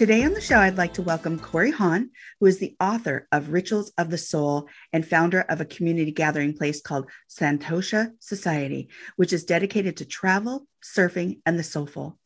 Today 0.00 0.24
on 0.24 0.32
the 0.32 0.40
show, 0.40 0.56
I'd 0.56 0.78
like 0.78 0.94
to 0.94 1.02
welcome 1.02 1.38
Kori 1.38 1.72
Hahn, 1.72 2.08
who 2.40 2.46
is 2.46 2.56
the 2.56 2.74
author 2.80 3.28
of 3.32 3.50
Rituals 3.50 3.92
of 3.98 4.08
the 4.08 4.16
Soul 4.16 4.66
and 4.94 5.06
founder 5.06 5.42
of 5.42 5.60
a 5.60 5.66
community 5.66 6.10
gathering 6.10 6.56
place 6.56 6.80
called 6.80 7.10
Santosha 7.28 8.12
Society, 8.18 8.88
which 9.16 9.30
is 9.30 9.44
dedicated 9.44 9.98
to 9.98 10.06
travel, 10.06 10.66
surfing, 10.82 11.40
and 11.44 11.58
the 11.58 11.62
soulful. 11.62 12.18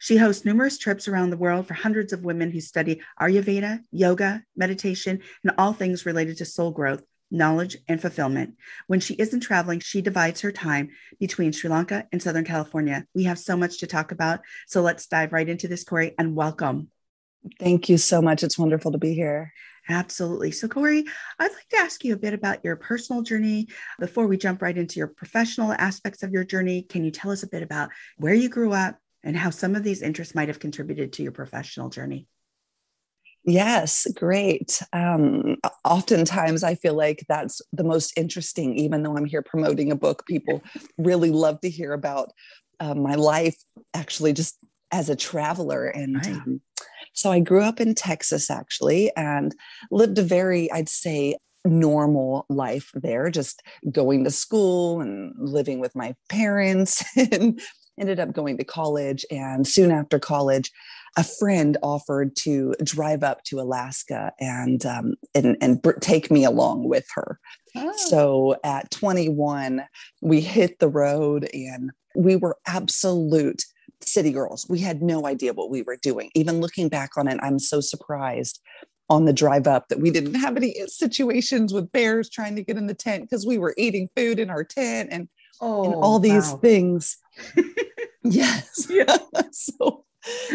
She 0.00 0.16
hosts 0.16 0.44
numerous 0.44 0.76
trips 0.76 1.06
around 1.06 1.30
the 1.30 1.36
world 1.36 1.68
for 1.68 1.74
hundreds 1.74 2.12
of 2.12 2.24
women 2.24 2.50
who 2.50 2.60
study 2.60 3.00
Ayurveda, 3.20 3.84
yoga, 3.92 4.42
meditation, 4.56 5.20
and 5.44 5.52
all 5.56 5.72
things 5.72 6.04
related 6.04 6.36
to 6.38 6.44
soul 6.44 6.72
growth, 6.72 7.04
knowledge, 7.30 7.76
and 7.86 8.00
fulfillment. 8.00 8.56
When 8.88 8.98
she 8.98 9.14
isn't 9.14 9.38
traveling, 9.38 9.78
she 9.78 10.02
divides 10.02 10.40
her 10.40 10.50
time 10.50 10.88
between 11.20 11.52
Sri 11.52 11.70
Lanka 11.70 12.08
and 12.10 12.20
Southern 12.20 12.44
California. 12.44 13.06
We 13.14 13.22
have 13.22 13.38
so 13.38 13.56
much 13.56 13.78
to 13.78 13.86
talk 13.86 14.10
about. 14.10 14.40
So 14.66 14.82
let's 14.82 15.06
dive 15.06 15.32
right 15.32 15.48
into 15.48 15.68
this, 15.68 15.84
Corey, 15.84 16.16
and 16.18 16.34
welcome. 16.34 16.90
Thank 17.58 17.88
you 17.88 17.98
so 17.98 18.20
much. 18.20 18.42
It's 18.42 18.58
wonderful 18.58 18.92
to 18.92 18.98
be 18.98 19.14
here. 19.14 19.52
Absolutely. 19.88 20.52
So, 20.52 20.68
Kori, 20.68 21.04
I'd 21.38 21.52
like 21.52 21.68
to 21.70 21.78
ask 21.78 22.04
you 22.04 22.14
a 22.14 22.18
bit 22.18 22.34
about 22.34 22.64
your 22.64 22.76
personal 22.76 23.22
journey. 23.22 23.68
Before 23.98 24.26
we 24.26 24.36
jump 24.36 24.62
right 24.62 24.76
into 24.76 24.98
your 24.98 25.08
professional 25.08 25.72
aspects 25.72 26.22
of 26.22 26.32
your 26.32 26.44
journey, 26.44 26.82
can 26.82 27.04
you 27.04 27.10
tell 27.10 27.30
us 27.30 27.42
a 27.42 27.48
bit 27.48 27.62
about 27.62 27.90
where 28.18 28.34
you 28.34 28.48
grew 28.48 28.72
up 28.72 28.98
and 29.24 29.36
how 29.36 29.50
some 29.50 29.74
of 29.74 29.82
these 29.82 30.02
interests 30.02 30.34
might 30.34 30.48
have 30.48 30.60
contributed 30.60 31.12
to 31.14 31.22
your 31.22 31.32
professional 31.32 31.88
journey? 31.88 32.26
Yes, 33.44 34.06
great. 34.14 34.82
Um, 34.92 35.56
oftentimes, 35.84 36.62
I 36.62 36.74
feel 36.74 36.94
like 36.94 37.24
that's 37.28 37.62
the 37.72 37.84
most 37.84 38.12
interesting, 38.16 38.76
even 38.76 39.02
though 39.02 39.16
I'm 39.16 39.24
here 39.24 39.42
promoting 39.42 39.90
a 39.90 39.96
book. 39.96 40.26
People 40.26 40.62
really 40.98 41.30
love 41.30 41.60
to 41.62 41.70
hear 41.70 41.94
about 41.94 42.32
uh, 42.80 42.94
my 42.94 43.14
life, 43.14 43.56
actually, 43.94 44.34
just 44.34 44.56
as 44.92 45.08
a 45.08 45.16
traveler. 45.16 45.86
And 45.86 46.16
right. 46.16 46.28
um, 46.28 46.60
so 47.12 47.30
I 47.30 47.40
grew 47.40 47.62
up 47.62 47.80
in 47.80 47.94
Texas 47.94 48.50
actually 48.50 49.10
and 49.16 49.54
lived 49.90 50.18
a 50.18 50.22
very, 50.22 50.70
I'd 50.72 50.88
say, 50.88 51.36
normal 51.64 52.46
life 52.48 52.90
there, 52.94 53.30
just 53.30 53.62
going 53.90 54.24
to 54.24 54.30
school 54.30 55.00
and 55.00 55.34
living 55.38 55.80
with 55.80 55.94
my 55.94 56.14
parents 56.28 57.04
and 57.16 57.60
ended 57.98 58.18
up 58.18 58.32
going 58.32 58.56
to 58.56 58.64
college. 58.64 59.26
And 59.30 59.66
soon 59.66 59.90
after 59.90 60.18
college, 60.18 60.70
a 61.16 61.24
friend 61.24 61.76
offered 61.82 62.36
to 62.36 62.74
drive 62.82 63.22
up 63.22 63.42
to 63.44 63.60
Alaska 63.60 64.32
and 64.40 64.86
um, 64.86 65.14
and, 65.34 65.56
and 65.60 65.82
br- 65.82 65.92
take 66.00 66.30
me 66.30 66.44
along 66.44 66.88
with 66.88 67.06
her. 67.14 67.38
Oh. 67.76 67.92
So 68.08 68.56
at 68.64 68.90
21, 68.90 69.82
we 70.22 70.40
hit 70.40 70.78
the 70.78 70.88
road 70.88 71.48
and 71.52 71.90
we 72.14 72.36
were 72.36 72.56
absolute 72.66 73.62
city 74.02 74.32
girls. 74.32 74.66
We 74.68 74.80
had 74.80 75.02
no 75.02 75.26
idea 75.26 75.52
what 75.52 75.70
we 75.70 75.82
were 75.82 75.96
doing. 75.96 76.30
Even 76.34 76.60
looking 76.60 76.88
back 76.88 77.16
on 77.16 77.28
it, 77.28 77.38
I'm 77.42 77.58
so 77.58 77.80
surprised 77.80 78.60
on 79.08 79.24
the 79.24 79.32
drive 79.32 79.66
up 79.66 79.88
that 79.88 80.00
we 80.00 80.10
didn't 80.10 80.34
have 80.34 80.56
any 80.56 80.74
situations 80.86 81.72
with 81.72 81.90
bears 81.92 82.30
trying 82.30 82.54
to 82.56 82.62
get 82.62 82.76
in 82.76 82.86
the 82.86 82.94
tent 82.94 83.24
because 83.24 83.46
we 83.46 83.58
were 83.58 83.74
eating 83.76 84.08
food 84.16 84.38
in 84.38 84.50
our 84.50 84.62
tent 84.62 85.08
and, 85.10 85.28
oh, 85.60 85.84
and 85.84 85.94
all 85.94 86.18
these 86.20 86.52
wow. 86.52 86.58
things. 86.58 87.18
yes. 88.22 88.86
Yeah. 88.88 89.16
so 89.52 90.04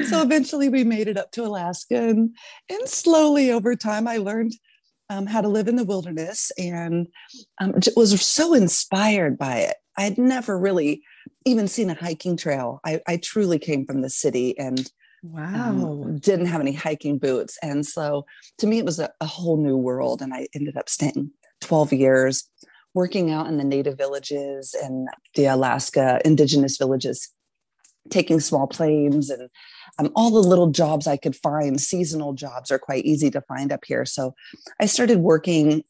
so 0.08 0.22
eventually 0.22 0.70
we 0.70 0.84
made 0.84 1.08
it 1.08 1.18
up 1.18 1.32
to 1.32 1.44
Alaska 1.44 1.98
and 1.98 2.36
and 2.70 2.88
slowly 2.88 3.52
over 3.52 3.76
time 3.76 4.08
I 4.08 4.18
learned 4.18 4.54
um, 5.10 5.26
how 5.26 5.42
to 5.42 5.48
live 5.48 5.68
in 5.68 5.76
the 5.76 5.84
wilderness 5.84 6.52
and 6.58 7.08
um, 7.60 7.74
was 7.96 8.20
so 8.22 8.54
inspired 8.54 9.38
by 9.38 9.58
it. 9.58 9.76
I 9.98 10.04
had 10.04 10.18
never 10.18 10.58
really 10.58 11.04
even 11.46 11.68
seen 11.68 11.90
a 11.90 11.96
hiking 11.96 12.38
trail. 12.38 12.80
I, 12.86 13.02
I 13.08 13.18
truly 13.18 13.60
came 13.60 13.86
from 13.86 14.02
the 14.02 14.10
city 14.10 14.58
and 14.58 14.90
wow 15.24 15.72
um, 15.72 16.18
didn't 16.20 16.46
have 16.48 16.62
any 16.62 16.74
hiking 16.74 17.18
boots. 17.18 17.58
And 17.62 17.86
so 17.86 18.26
to 18.60 18.68
me, 18.68 18.78
it 18.78 18.86
was 18.86 19.00
a, 19.00 19.12
a 19.22 19.26
whole 19.26 19.58
new 19.58 19.78
world. 19.78 20.22
And 20.22 20.34
I 20.34 20.48
ended 20.54 20.78
up 20.78 20.90
staying 20.90 21.32
12 21.62 21.94
years 21.94 22.50
working 22.96 23.30
out 23.30 23.48
in 23.48 23.58
the 23.58 23.64
native 23.64 23.98
villages 23.98 24.74
and 24.82 25.08
the 25.36 25.46
Alaska 25.46 26.20
indigenous 26.26 26.78
villages, 26.78 27.30
taking 28.10 28.40
small 28.40 28.66
planes 28.66 29.30
and 29.30 29.50
um, 30.00 30.12
all 30.16 30.32
the 30.32 30.40
little 30.40 30.72
jobs 30.72 31.06
I 31.06 31.18
could 31.18 31.36
find. 31.36 31.80
Seasonal 31.80 32.34
jobs 32.34 32.72
are 32.72 32.80
quite 32.80 33.06
easy 33.06 33.30
to 33.32 33.42
find 33.42 33.72
up 33.72 33.84
here. 33.86 34.06
So 34.06 34.34
I 34.80 34.88
started 34.88 35.20
working. 35.20 35.84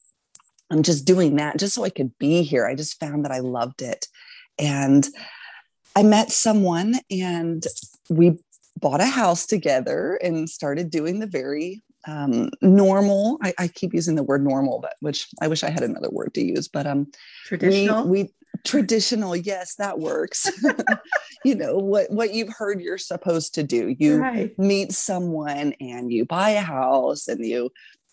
I'm 0.68 0.78
um, 0.78 0.82
just 0.82 1.04
doing 1.04 1.36
that 1.36 1.58
just 1.58 1.74
so 1.74 1.84
I 1.84 1.90
could 1.90 2.18
be 2.18 2.42
here. 2.42 2.66
I 2.66 2.74
just 2.74 2.98
found 2.98 3.24
that 3.24 3.32
I 3.32 3.38
loved 3.38 3.82
it. 3.82 4.08
And 4.58 5.06
I 5.94 6.02
met 6.02 6.30
someone 6.30 6.96
and 7.10 7.64
we 8.08 8.38
bought 8.78 9.00
a 9.00 9.06
house 9.06 9.46
together 9.46 10.18
and 10.22 10.48
started 10.48 10.90
doing 10.90 11.18
the 11.18 11.26
very 11.26 11.82
um, 12.06 12.50
normal. 12.60 13.38
I, 13.42 13.54
I, 13.58 13.68
keep 13.68 13.92
using 13.92 14.14
the 14.14 14.22
word 14.22 14.44
normal, 14.44 14.78
but 14.78 14.94
which 15.00 15.26
I 15.40 15.48
wish 15.48 15.64
I 15.64 15.70
had 15.70 15.82
another 15.82 16.10
word 16.10 16.34
to 16.34 16.44
use. 16.44 16.68
But 16.68 16.86
um, 16.86 17.10
traditional. 17.46 18.06
We, 18.06 18.22
we 18.24 18.32
traditional, 18.64 19.34
yes, 19.34 19.74
that 19.76 19.98
works. 19.98 20.46
you 21.44 21.54
know 21.54 21.76
what 21.76 22.10
what 22.10 22.32
you've 22.34 22.52
heard 22.52 22.80
you're 22.80 22.98
supposed 22.98 23.54
to 23.54 23.62
do. 23.62 23.94
You 23.98 24.18
right. 24.18 24.58
meet 24.58 24.92
someone 24.92 25.74
and 25.80 26.12
you 26.12 26.24
buy 26.24 26.50
a 26.50 26.60
house 26.60 27.28
and 27.28 27.44
you 27.44 27.70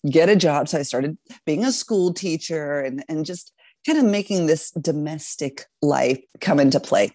get 0.09 0.29
a 0.29 0.35
job. 0.35 0.69
So 0.69 0.79
I 0.79 0.83
started 0.83 1.17
being 1.45 1.63
a 1.63 1.71
school 1.71 2.13
teacher 2.13 2.81
and 2.81 3.03
and 3.07 3.25
just 3.25 3.53
kind 3.85 3.99
of 3.99 4.05
making 4.05 4.45
this 4.45 4.71
domestic 4.71 5.65
life 5.81 6.23
come 6.39 6.59
into 6.59 6.79
play. 6.79 7.11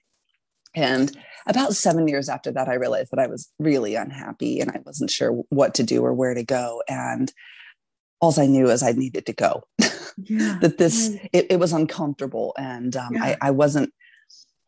And 0.75 1.11
about 1.47 1.75
seven 1.75 2.09
years 2.09 2.29
after 2.29 2.53
that, 2.53 2.69
I 2.69 2.75
realized 2.75 3.11
that 3.11 3.19
I 3.19 3.27
was 3.27 3.51
really 3.59 3.95
unhappy 3.95 4.61
and 4.61 4.71
I 4.71 4.81
wasn't 4.85 5.11
sure 5.11 5.43
what 5.49 5.75
to 5.75 5.83
do 5.83 6.05
or 6.05 6.13
where 6.13 6.35
to 6.35 6.45
go. 6.45 6.83
And 6.89 7.33
all 8.21 8.39
I 8.39 8.47
knew 8.47 8.69
is 8.69 8.83
I 8.83 8.93
needed 8.93 9.27
to 9.27 9.33
go. 9.33 9.63
Yeah, 10.25 10.59
that 10.63 10.79
this 10.79 11.11
right. 11.13 11.31
it, 11.33 11.47
it, 11.51 11.61
was 11.61 11.73
uncomfortable 11.73 12.53
and 12.59 12.97
um, 12.97 13.15
yeah. 13.15 13.23
I, 13.23 13.37
I 13.41 13.51
wasn't 13.53 13.93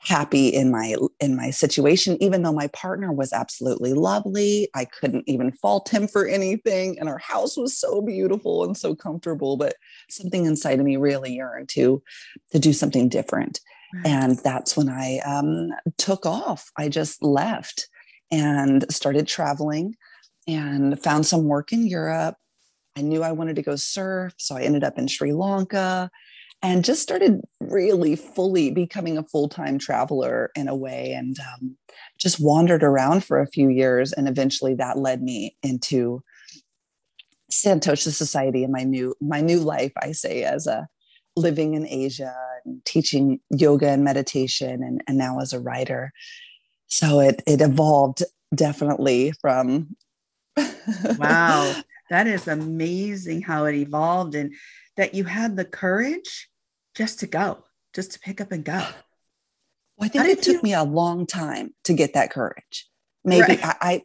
happy 0.02 0.48
in 0.48 0.70
my 0.70 0.96
in 1.20 1.36
my 1.36 1.50
situation 1.50 2.16
even 2.22 2.42
though 2.42 2.52
my 2.52 2.66
partner 2.68 3.12
was 3.12 3.34
absolutely 3.34 3.92
lovely 3.92 4.66
i 4.74 4.84
couldn't 4.84 5.24
even 5.28 5.52
fault 5.52 5.90
him 5.90 6.08
for 6.08 6.26
anything 6.26 6.98
and 6.98 7.06
our 7.06 7.18
house 7.18 7.54
was 7.54 7.76
so 7.76 8.00
beautiful 8.00 8.64
and 8.64 8.78
so 8.78 8.94
comfortable 8.94 9.58
but 9.58 9.76
something 10.08 10.46
inside 10.46 10.78
of 10.78 10.86
me 10.86 10.96
really 10.96 11.34
yearned 11.34 11.68
to 11.68 12.02
to 12.50 12.58
do 12.58 12.72
something 12.72 13.10
different 13.10 13.60
and 14.04 14.38
that's 14.38 14.76
when 14.76 14.88
I 14.88 15.18
um, 15.18 15.70
took 15.98 16.26
off. 16.26 16.70
I 16.76 16.88
just 16.88 17.22
left 17.22 17.88
and 18.30 18.90
started 18.92 19.26
traveling 19.26 19.96
and 20.46 21.00
found 21.02 21.26
some 21.26 21.44
work 21.44 21.72
in 21.72 21.86
Europe. 21.86 22.36
I 22.96 23.02
knew 23.02 23.22
I 23.22 23.32
wanted 23.32 23.56
to 23.56 23.62
go 23.62 23.76
surf. 23.76 24.34
So 24.36 24.56
I 24.56 24.62
ended 24.62 24.84
up 24.84 24.98
in 24.98 25.08
Sri 25.08 25.32
Lanka 25.32 26.10
and 26.62 26.84
just 26.84 27.02
started 27.02 27.40
really 27.60 28.16
fully 28.16 28.70
becoming 28.70 29.16
a 29.16 29.22
full 29.22 29.48
time 29.48 29.78
traveler 29.78 30.50
in 30.54 30.68
a 30.68 30.76
way 30.76 31.12
and 31.12 31.38
um, 31.40 31.76
just 32.18 32.40
wandered 32.40 32.82
around 32.82 33.24
for 33.24 33.40
a 33.40 33.46
few 33.46 33.68
years. 33.68 34.12
And 34.12 34.28
eventually 34.28 34.74
that 34.74 34.98
led 34.98 35.22
me 35.22 35.56
into 35.62 36.22
Santosha 37.50 38.12
Society 38.12 38.62
and 38.62 38.72
my 38.72 38.84
new 38.84 39.14
my 39.20 39.40
new 39.40 39.60
life, 39.60 39.92
I 40.00 40.12
say, 40.12 40.44
as 40.44 40.66
a 40.66 40.86
living 41.36 41.74
in 41.74 41.86
Asia 41.86 42.34
and 42.64 42.84
teaching 42.84 43.40
yoga 43.50 43.88
and 43.88 44.04
meditation 44.04 44.82
and, 44.82 45.02
and 45.08 45.16
now 45.16 45.40
as 45.40 45.52
a 45.52 45.60
writer. 45.60 46.12
So 46.88 47.20
it 47.20 47.42
it 47.46 47.60
evolved 47.60 48.22
definitely 48.54 49.32
from 49.40 49.96
Wow. 51.18 51.74
That 52.10 52.26
is 52.26 52.48
amazing 52.48 53.42
how 53.42 53.66
it 53.66 53.76
evolved 53.76 54.34
and 54.34 54.52
that 54.96 55.14
you 55.14 55.24
had 55.24 55.56
the 55.56 55.64
courage 55.64 56.49
just 56.96 57.20
to 57.20 57.26
go, 57.26 57.64
just 57.94 58.12
to 58.12 58.20
pick 58.20 58.40
up 58.40 58.52
and 58.52 58.64
go. 58.64 58.86
Well, 59.96 60.06
I 60.06 60.08
think 60.08 60.38
it 60.38 60.42
took 60.42 60.54
you... 60.54 60.62
me 60.62 60.72
a 60.72 60.82
long 60.82 61.26
time 61.26 61.74
to 61.84 61.92
get 61.92 62.14
that 62.14 62.30
courage. 62.30 62.88
Maybe 63.22 63.42
right. 63.42 63.62
I, 63.62 63.76
I 63.82 64.02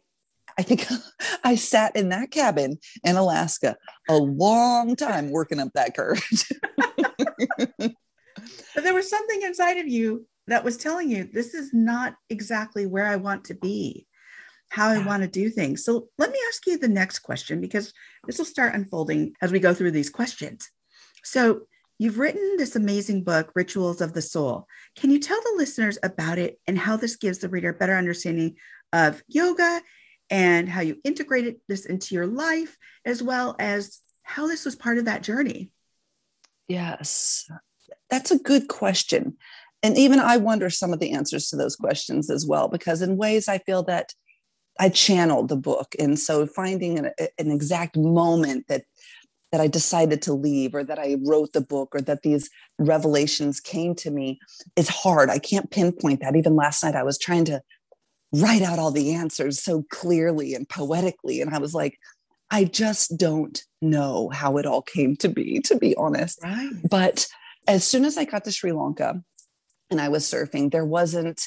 I 0.58 0.62
think 0.62 0.86
I 1.44 1.54
sat 1.54 1.96
in 1.96 2.10
that 2.10 2.30
cabin 2.30 2.78
in 3.04 3.16
Alaska 3.16 3.76
a 4.08 4.16
long 4.16 4.96
time 4.96 5.30
working 5.30 5.60
up 5.60 5.70
that 5.74 5.96
courage. 5.96 6.52
but 7.78 7.94
there 8.74 8.94
was 8.94 9.10
something 9.10 9.42
inside 9.42 9.78
of 9.78 9.86
you 9.86 10.26
that 10.46 10.64
was 10.64 10.76
telling 10.76 11.10
you 11.10 11.28
this 11.32 11.54
is 11.54 11.72
not 11.72 12.14
exactly 12.30 12.86
where 12.86 13.06
I 13.06 13.16
want 13.16 13.44
to 13.46 13.54
be, 13.54 14.06
how 14.70 14.88
I 14.88 15.04
want 15.04 15.22
to 15.22 15.28
do 15.28 15.50
things. 15.50 15.84
So 15.84 16.08
let 16.18 16.30
me 16.30 16.38
ask 16.48 16.66
you 16.66 16.78
the 16.78 16.88
next 16.88 17.20
question 17.20 17.60
because 17.60 17.92
this 18.26 18.38
will 18.38 18.44
start 18.44 18.74
unfolding 18.74 19.34
as 19.42 19.52
we 19.52 19.58
go 19.58 19.74
through 19.74 19.90
these 19.90 20.10
questions. 20.10 20.70
So 21.24 21.62
you've 21.98 22.18
written 22.18 22.56
this 22.56 22.76
amazing 22.76 23.24
book, 23.24 23.52
Rituals 23.54 24.00
of 24.00 24.12
the 24.12 24.22
Soul. 24.22 24.66
Can 24.96 25.10
you 25.10 25.18
tell 25.18 25.40
the 25.40 25.54
listeners 25.56 25.98
about 26.02 26.38
it 26.38 26.58
and 26.66 26.78
how 26.78 26.96
this 26.96 27.16
gives 27.16 27.38
the 27.38 27.48
reader 27.48 27.70
a 27.70 27.74
better 27.74 27.96
understanding 27.96 28.56
of 28.92 29.22
yoga 29.28 29.80
and 30.30 30.68
how 30.68 30.80
you 30.80 30.98
integrated 31.04 31.56
this 31.68 31.86
into 31.86 32.14
your 32.14 32.26
life, 32.26 32.76
as 33.04 33.22
well 33.22 33.56
as 33.58 34.00
how 34.22 34.46
this 34.46 34.64
was 34.64 34.74
part 34.74 34.98
of 34.98 35.04
that 35.04 35.22
journey? 35.22 35.70
Yes, 36.68 37.48
that's 38.10 38.30
a 38.30 38.38
good 38.38 38.68
question. 38.68 39.36
And 39.82 39.96
even 39.96 40.18
I 40.18 40.38
wonder 40.38 40.68
some 40.68 40.92
of 40.92 40.98
the 40.98 41.12
answers 41.12 41.48
to 41.48 41.56
those 41.56 41.76
questions 41.76 42.28
as 42.30 42.46
well, 42.46 42.68
because 42.68 43.02
in 43.02 43.16
ways 43.16 43.48
I 43.48 43.58
feel 43.58 43.84
that 43.84 44.12
I 44.78 44.88
channeled 44.88 45.48
the 45.48 45.56
book. 45.56 45.94
And 45.98 46.18
so 46.18 46.46
finding 46.46 46.98
an, 46.98 47.10
an 47.38 47.50
exact 47.50 47.96
moment 47.96 48.66
that 48.68 48.84
that 49.56 49.62
I 49.62 49.68
decided 49.68 50.20
to 50.20 50.34
leave 50.34 50.74
or 50.74 50.84
that 50.84 50.98
I 50.98 51.16
wrote 51.24 51.54
the 51.54 51.62
book 51.62 51.94
or 51.94 52.02
that 52.02 52.20
these 52.20 52.50
revelations 52.78 53.58
came 53.58 53.94
to 53.94 54.10
me 54.10 54.38
is 54.76 54.90
hard. 54.90 55.30
I 55.30 55.38
can't 55.38 55.70
pinpoint 55.70 56.20
that. 56.20 56.36
Even 56.36 56.56
last 56.56 56.84
night 56.84 56.94
I 56.94 57.04
was 57.04 57.16
trying 57.16 57.46
to 57.46 57.62
write 58.34 58.60
out 58.60 58.78
all 58.78 58.90
the 58.90 59.14
answers 59.14 59.62
so 59.62 59.82
clearly 59.90 60.52
and 60.52 60.68
poetically. 60.68 61.40
And 61.40 61.54
I 61.54 61.58
was 61.58 61.72
like, 61.72 61.98
I 62.50 62.64
just 62.64 63.16
don't 63.16 63.58
know 63.80 64.28
how 64.28 64.58
it 64.58 64.66
all 64.66 64.82
came 64.82 65.16
to 65.16 65.28
be, 65.30 65.60
to 65.60 65.78
be 65.78 65.96
honest. 65.96 66.38
Right. 66.42 66.72
But 66.90 67.26
as 67.66 67.82
soon 67.82 68.04
as 68.04 68.18
I 68.18 68.26
got 68.26 68.44
to 68.44 68.52
Sri 68.52 68.72
Lanka 68.72 69.22
and 69.88 70.02
I 70.02 70.10
was 70.10 70.30
surfing, 70.30 70.70
there 70.70 70.84
wasn't 70.84 71.40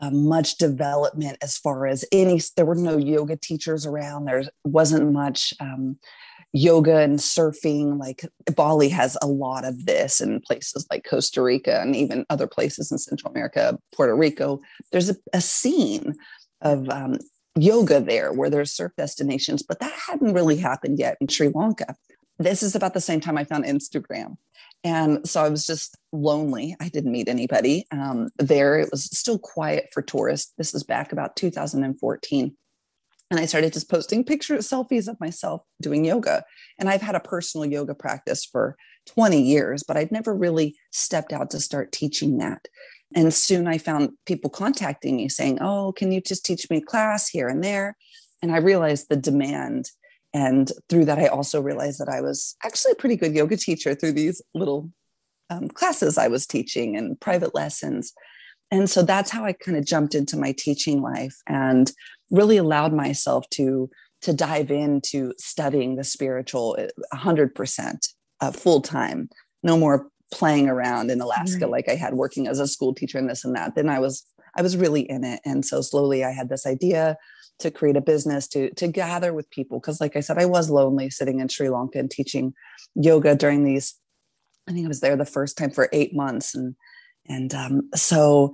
uh, 0.00 0.10
much 0.10 0.56
development 0.56 1.36
as 1.42 1.58
far 1.58 1.86
as 1.86 2.06
any, 2.10 2.40
there 2.56 2.64
were 2.64 2.74
no 2.74 2.96
yoga 2.96 3.36
teachers 3.36 3.84
around. 3.84 4.24
There 4.24 4.44
wasn't 4.64 5.12
much 5.12 5.52
um, 5.60 5.98
yoga 6.52 6.98
and 6.98 7.18
surfing. 7.18 7.98
Like 7.98 8.26
Bali 8.54 8.88
has 8.88 9.16
a 9.22 9.26
lot 9.26 9.64
of 9.64 9.86
this, 9.86 10.20
and 10.20 10.42
places 10.42 10.86
like 10.90 11.06
Costa 11.08 11.42
Rica 11.42 11.80
and 11.80 11.94
even 11.94 12.26
other 12.30 12.46
places 12.46 12.90
in 12.90 12.98
Central 12.98 13.32
America, 13.32 13.78
Puerto 13.94 14.14
Rico. 14.14 14.60
There's 14.92 15.10
a, 15.10 15.16
a 15.32 15.40
scene 15.40 16.14
of 16.60 16.88
um, 16.88 17.18
yoga 17.56 18.00
there 18.00 18.32
where 18.32 18.50
there's 18.50 18.72
surf 18.72 18.92
destinations, 18.96 19.62
but 19.62 19.80
that 19.80 19.92
hadn't 19.92 20.34
really 20.34 20.56
happened 20.56 20.98
yet 20.98 21.16
in 21.20 21.28
Sri 21.28 21.48
Lanka. 21.48 21.94
This 22.38 22.62
is 22.62 22.74
about 22.74 22.94
the 22.94 23.00
same 23.00 23.20
time 23.20 23.36
I 23.36 23.44
found 23.44 23.64
Instagram. 23.64 24.36
And 24.82 25.28
so 25.28 25.44
I 25.44 25.48
was 25.50 25.66
just 25.66 25.96
lonely. 26.10 26.74
I 26.80 26.88
didn't 26.88 27.12
meet 27.12 27.28
anybody 27.28 27.86
um, 27.90 28.30
there. 28.38 28.78
It 28.78 28.88
was 28.90 29.04
still 29.04 29.38
quiet 29.38 29.90
for 29.92 30.00
tourists. 30.00 30.52
This 30.56 30.74
is 30.74 30.82
back 30.82 31.12
about 31.12 31.36
2014. 31.36 32.56
And 33.30 33.38
I 33.38 33.46
started 33.46 33.72
just 33.72 33.88
posting 33.88 34.24
pictures, 34.24 34.68
selfies 34.68 35.08
of 35.08 35.20
myself 35.20 35.62
doing 35.80 36.04
yoga. 36.04 36.44
And 36.78 36.88
I've 36.88 37.02
had 37.02 37.14
a 37.14 37.20
personal 37.20 37.66
yoga 37.66 37.94
practice 37.94 38.44
for 38.44 38.76
20 39.06 39.40
years, 39.40 39.84
but 39.86 39.96
I'd 39.96 40.12
never 40.12 40.34
really 40.34 40.76
stepped 40.90 41.32
out 41.32 41.50
to 41.50 41.60
start 41.60 41.92
teaching 41.92 42.38
that. 42.38 42.66
And 43.14 43.32
soon 43.32 43.66
I 43.66 43.78
found 43.78 44.10
people 44.26 44.50
contacting 44.50 45.16
me 45.16 45.28
saying, 45.28 45.58
Oh, 45.60 45.92
can 45.92 46.12
you 46.12 46.20
just 46.20 46.44
teach 46.44 46.68
me 46.70 46.78
a 46.78 46.82
class 46.82 47.28
here 47.28 47.48
and 47.48 47.62
there? 47.62 47.96
And 48.42 48.52
I 48.52 48.58
realized 48.58 49.06
the 49.08 49.16
demand. 49.16 49.90
And 50.32 50.70
through 50.88 51.06
that, 51.06 51.18
I 51.18 51.26
also 51.26 51.60
realized 51.60 51.98
that 52.00 52.08
I 52.08 52.20
was 52.20 52.56
actually 52.64 52.92
a 52.92 52.96
pretty 52.96 53.16
good 53.16 53.34
yoga 53.34 53.56
teacher 53.56 53.94
through 53.94 54.12
these 54.12 54.40
little 54.54 54.90
um, 55.50 55.68
classes 55.68 56.16
I 56.16 56.28
was 56.28 56.46
teaching 56.46 56.96
and 56.96 57.20
private 57.20 57.54
lessons. 57.54 58.12
And 58.70 58.88
so 58.88 59.02
that's 59.02 59.30
how 59.30 59.44
I 59.44 59.52
kind 59.52 59.76
of 59.76 59.84
jumped 59.84 60.14
into 60.14 60.36
my 60.36 60.54
teaching 60.56 61.02
life 61.02 61.34
and 61.48 61.90
really 62.30 62.56
allowed 62.56 62.92
myself 62.92 63.48
to 63.50 63.90
to 64.22 64.32
dive 64.32 64.70
into 64.70 65.32
studying 65.38 65.96
the 65.96 66.04
spiritual 66.04 66.76
100% 67.14 68.08
uh, 68.42 68.52
full 68.52 68.82
time. 68.82 69.30
No 69.62 69.78
more 69.78 70.08
playing 70.32 70.68
around 70.68 71.10
in 71.10 71.20
alaska 71.20 71.62
right. 71.62 71.70
like 71.70 71.88
i 71.88 71.96
had 71.96 72.14
working 72.14 72.46
as 72.46 72.60
a 72.60 72.66
school 72.68 72.94
teacher 72.94 73.18
and 73.18 73.28
this 73.28 73.44
and 73.44 73.56
that. 73.56 73.74
Then 73.74 73.88
i 73.88 73.98
was 73.98 74.24
i 74.56 74.62
was 74.62 74.76
really 74.76 75.00
in 75.02 75.24
it. 75.24 75.40
And 75.44 75.64
so 75.64 75.80
slowly 75.80 76.24
i 76.24 76.30
had 76.30 76.48
this 76.48 76.66
idea 76.66 77.16
to 77.58 77.70
create 77.70 77.96
a 77.96 78.00
business 78.00 78.46
to 78.48 78.70
to 78.74 78.86
gather 78.86 79.34
with 79.34 79.50
people. 79.50 79.80
Because 79.80 80.00
like 80.00 80.14
i 80.14 80.20
said 80.20 80.38
i 80.38 80.46
was 80.46 80.70
lonely 80.70 81.10
sitting 81.10 81.40
in 81.40 81.48
sri 81.48 81.68
lanka 81.68 81.98
and 81.98 82.10
teaching 82.10 82.54
yoga 82.94 83.34
during 83.34 83.64
these 83.64 83.94
i 84.68 84.72
think 84.72 84.84
i 84.84 84.88
was 84.88 85.00
there 85.00 85.16
the 85.16 85.24
first 85.24 85.58
time 85.58 85.70
for 85.70 85.88
eight 85.92 86.14
months. 86.14 86.54
And 86.54 86.76
and 87.28 87.52
um, 87.52 87.90
so 87.96 88.52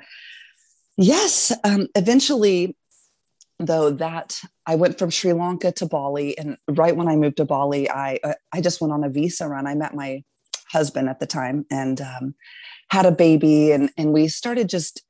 yes 0.96 1.52
um, 1.62 1.88
eventually 1.94 2.74
though 3.58 3.90
that 3.90 4.40
I 4.66 4.74
went 4.74 4.98
from 4.98 5.10
Sri 5.10 5.32
Lanka 5.32 5.72
to 5.72 5.86
Bali, 5.86 6.36
and 6.38 6.56
right 6.68 6.96
when 6.96 7.08
I 7.08 7.16
moved 7.16 7.38
to 7.38 7.44
Bali, 7.44 7.90
I 7.90 8.18
uh, 8.22 8.34
I 8.52 8.60
just 8.60 8.80
went 8.80 8.92
on 8.92 9.04
a 9.04 9.08
visa 9.08 9.48
run. 9.48 9.66
I 9.66 9.74
met 9.74 9.94
my 9.94 10.22
husband 10.70 11.08
at 11.08 11.20
the 11.20 11.26
time 11.26 11.64
and 11.70 12.00
um, 12.00 12.34
had 12.90 13.06
a 13.06 13.12
baby, 13.12 13.72
and 13.72 13.90
and 13.96 14.12
we 14.12 14.28
started 14.28 14.68
just. 14.68 15.02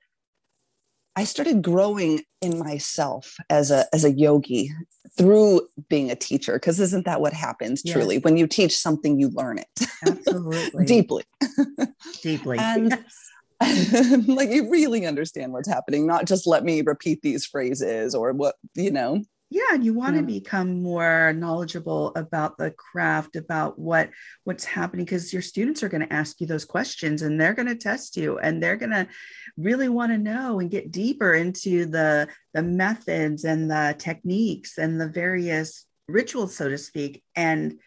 I 1.19 1.25
started 1.25 1.63
growing 1.63 2.25
in 2.43 2.59
myself 2.59 3.37
as 3.49 3.71
a 3.71 3.87
as 3.93 4.05
a 4.05 4.13
yogi 4.13 4.71
through 5.17 5.63
being 5.89 6.11
a 6.11 6.15
teacher 6.15 6.55
because 6.55 6.79
isn't 6.79 7.07
that 7.07 7.23
what 7.23 7.33
happens 7.33 7.81
yes. 7.83 7.95
truly 7.95 8.19
when 8.19 8.37
you 8.37 8.47
teach 8.47 8.77
something 8.77 9.19
you 9.19 9.31
learn 9.31 9.59
it 9.59 9.89
absolutely 10.07 10.85
deeply 10.85 11.25
deeply 12.23 12.59
and 12.59 12.91
yes 12.91 13.31
like 14.27 14.51
you 14.51 14.71
really 14.71 15.07
understand 15.07 15.53
what's 15.53 15.69
happening, 15.69 16.07
not 16.07 16.27
just 16.27 16.47
let 16.47 16.65
me 16.65 16.83
repeat 16.83 17.23
these 17.23 17.47
phrases 17.47 18.15
or 18.15 18.33
what, 18.33 18.57
you 18.75 18.91
know. 18.91 19.23
Yeah, 19.49 19.75
and 19.75 19.85
you 19.85 19.95
want 19.95 20.17
yeah. 20.17 20.23
to 20.23 20.27
become 20.27 20.83
more 20.83 21.33
knowledgeable 21.33 22.13
about 22.17 22.59
the 22.59 22.73
craft, 22.73 23.37
about 23.37 23.79
what 23.79 24.11
what's 24.43 24.65
happening 24.65 25.05
because 25.05 25.33
your 25.33 25.41
students 25.41 25.85
are 25.85 25.89
going 25.89 26.07
to 26.07 26.13
ask 26.13 26.41
you 26.41 26.49
those 26.49 26.65
questions 26.65 27.23
and 27.23 27.41
they're 27.41 27.55
going 27.55 27.69
to 27.69 27.77
test 27.77 28.17
you 28.17 28.39
and 28.41 28.61
they're 28.61 28.77
going 28.77 28.91
to 28.91 29.07
really 29.57 29.89
want 29.89 30.11
to 30.11 30.19
know 30.19 30.59
and 30.59 30.71
get 30.71 30.91
deeper 30.91 31.33
into 31.33 31.87
the 31.87 32.27
the 32.55 32.63
methods 32.63 33.45
and 33.45 33.71
the 33.71 33.95
techniques 33.99 34.79
and 34.79 35.01
the 35.01 35.09
various 35.09 35.87
rituals 36.09 36.57
so 36.57 36.69
to 36.69 36.77
speak 36.77 37.23
and 37.37 37.79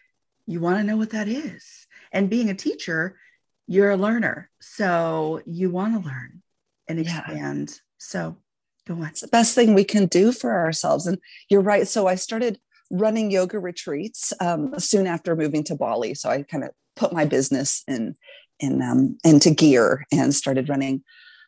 you 0.50 0.60
want 0.60 0.78
to 0.78 0.84
know 0.84 0.96
what 0.96 1.10
that 1.10 1.28
is. 1.28 1.86
And 2.12 2.28
being 2.28 2.50
a 2.50 2.54
teacher, 2.54 3.16
you're 3.70 3.92
a 3.92 3.96
learner. 3.96 4.50
So 4.60 5.42
you 5.46 5.70
want 5.70 5.94
to 5.94 6.06
learn 6.06 6.42
and 6.88 6.98
expand. 6.98 7.68
Yeah. 7.70 7.76
So 7.98 8.36
go 8.84 8.94
on. 8.94 9.04
It's 9.04 9.20
the 9.20 9.28
best 9.28 9.54
thing 9.54 9.74
we 9.74 9.84
can 9.84 10.06
do 10.06 10.32
for 10.32 10.52
ourselves. 10.52 11.06
And 11.06 11.18
you're 11.48 11.60
right. 11.60 11.86
So 11.86 12.08
I 12.08 12.16
started 12.16 12.58
running 12.90 13.30
yoga 13.30 13.60
retreats 13.60 14.32
um, 14.40 14.76
soon 14.80 15.06
after 15.06 15.36
moving 15.36 15.62
to 15.64 15.76
Bali. 15.76 16.14
So 16.14 16.28
I 16.28 16.42
kind 16.42 16.64
of 16.64 16.70
put 16.96 17.12
my 17.12 17.24
business 17.24 17.84
in 17.86 18.16
in 18.58 18.82
um, 18.82 19.16
into 19.24 19.50
gear 19.50 20.04
and 20.10 20.34
started 20.34 20.68
running 20.68 21.04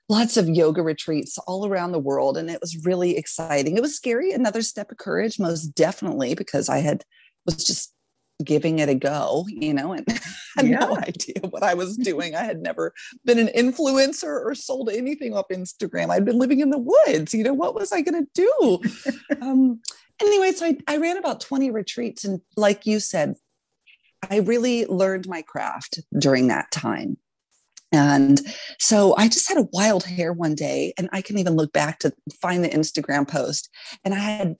lots 0.09 0.37
of 0.37 0.49
yoga 0.49 0.81
retreats 0.81 1.39
all 1.39 1.67
around 1.67 1.91
the 1.91 1.99
world 1.99 2.39
and 2.39 2.49
it 2.49 2.61
was 2.61 2.85
really 2.85 3.17
exciting 3.17 3.77
it 3.77 3.83
was 3.83 3.95
scary 3.95 4.33
another 4.33 4.61
step 4.61 4.91
of 4.91 4.99
courage 4.99 5.39
most 5.39 5.69
definitely 5.69 6.35
because 6.35 6.69
i 6.69 6.79
had 6.79 7.05
was 7.47 7.63
just 7.63 7.95
giving 8.45 8.79
it 8.79 8.89
a 8.89 8.95
go, 8.95 9.45
you 9.49 9.75
know, 9.75 9.93
and 9.93 10.07
had 10.57 10.69
yeah. 10.69 10.79
no 10.79 10.97
idea 10.97 11.41
what 11.51 11.63
I 11.63 11.75
was 11.75 11.97
doing. 11.97 12.35
I 12.35 12.45
had 12.45 12.61
never 12.61 12.93
been 13.25 13.39
an 13.39 13.49
influencer 13.49 14.45
or 14.45 14.55
sold 14.55 14.91
anything 14.91 15.35
off 15.35 15.49
Instagram. 15.51 16.11
I'd 16.11 16.25
been 16.25 16.39
living 16.39 16.61
in 16.61 16.71
the 16.71 16.79
woods, 16.79 17.35
you 17.35 17.45
know, 17.45 17.55
what 17.55 17.75
was 17.75 17.93
I 17.93 18.01
going 18.01 18.27
to 18.27 18.31
do? 18.35 19.15
um, 19.43 19.81
anyway, 20.21 20.53
so 20.53 20.67
I, 20.67 20.77
I 20.87 20.97
ran 20.99 21.17
about 21.17 21.41
20 21.41 21.71
retreats. 21.71 22.25
And 22.25 22.41
like 22.57 22.87
you 22.87 23.01
said, 23.01 23.35
I 24.31 24.39
really 24.39 24.87
learned 24.87 25.29
my 25.29 25.43
craft 25.43 26.01
during 26.19 26.49
that 26.49 26.71
time. 26.71 27.17
And 27.93 28.41
so 28.79 29.15
I 29.17 29.29
just 29.29 29.49
had 29.49 29.59
a 29.59 29.69
wild 29.73 30.05
hair 30.05 30.33
one 30.33 30.55
day, 30.55 30.95
and 30.97 31.11
I 31.13 31.21
can 31.21 31.37
even 31.39 31.57
look 31.57 31.73
back 31.73 31.99
to 32.01 32.13
find 32.41 32.65
the 32.65 32.71
Instagram 32.71 33.29
post. 33.29 33.69
And 34.03 34.15
I 34.15 34.19
had 34.19 34.57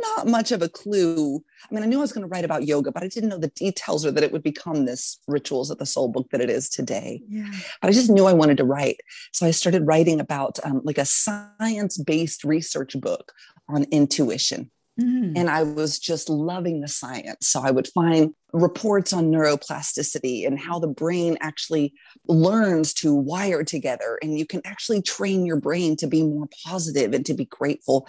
not 0.00 0.26
much 0.26 0.52
of 0.52 0.62
a 0.62 0.68
clue. 0.68 1.42
I 1.70 1.74
mean, 1.74 1.82
I 1.82 1.86
knew 1.86 1.98
I 1.98 2.02
was 2.02 2.12
going 2.12 2.22
to 2.22 2.28
write 2.28 2.44
about 2.44 2.66
yoga, 2.66 2.92
but 2.92 3.02
I 3.02 3.08
didn't 3.08 3.28
know 3.28 3.38
the 3.38 3.48
details 3.48 4.04
or 4.04 4.10
that 4.10 4.22
it 4.22 4.32
would 4.32 4.42
become 4.42 4.84
this 4.84 5.18
Rituals 5.26 5.70
of 5.70 5.78
the 5.78 5.86
Soul 5.86 6.08
book 6.08 6.30
that 6.30 6.40
it 6.40 6.50
is 6.50 6.68
today. 6.68 7.22
Yeah. 7.28 7.50
But 7.80 7.88
I 7.88 7.92
just 7.92 8.10
knew 8.10 8.26
I 8.26 8.32
wanted 8.32 8.56
to 8.58 8.64
write. 8.64 9.00
So 9.32 9.46
I 9.46 9.50
started 9.50 9.86
writing 9.86 10.20
about 10.20 10.58
um, 10.64 10.80
like 10.84 10.98
a 10.98 11.04
science 11.04 11.98
based 11.98 12.44
research 12.44 12.98
book 13.00 13.32
on 13.68 13.84
intuition. 13.84 14.70
Mm. 15.00 15.34
And 15.36 15.50
I 15.50 15.62
was 15.62 15.98
just 15.98 16.30
loving 16.30 16.80
the 16.80 16.88
science. 16.88 17.48
So 17.48 17.60
I 17.62 17.70
would 17.70 17.88
find 17.88 18.32
reports 18.52 19.12
on 19.12 19.30
neuroplasticity 19.30 20.46
and 20.46 20.58
how 20.58 20.78
the 20.78 20.88
brain 20.88 21.36
actually 21.40 21.92
learns 22.28 22.94
to 22.94 23.14
wire 23.14 23.62
together. 23.62 24.18
And 24.22 24.38
you 24.38 24.46
can 24.46 24.62
actually 24.64 25.02
train 25.02 25.44
your 25.44 25.60
brain 25.60 25.96
to 25.96 26.06
be 26.06 26.22
more 26.22 26.48
positive 26.64 27.12
and 27.12 27.26
to 27.26 27.34
be 27.34 27.44
grateful 27.44 28.08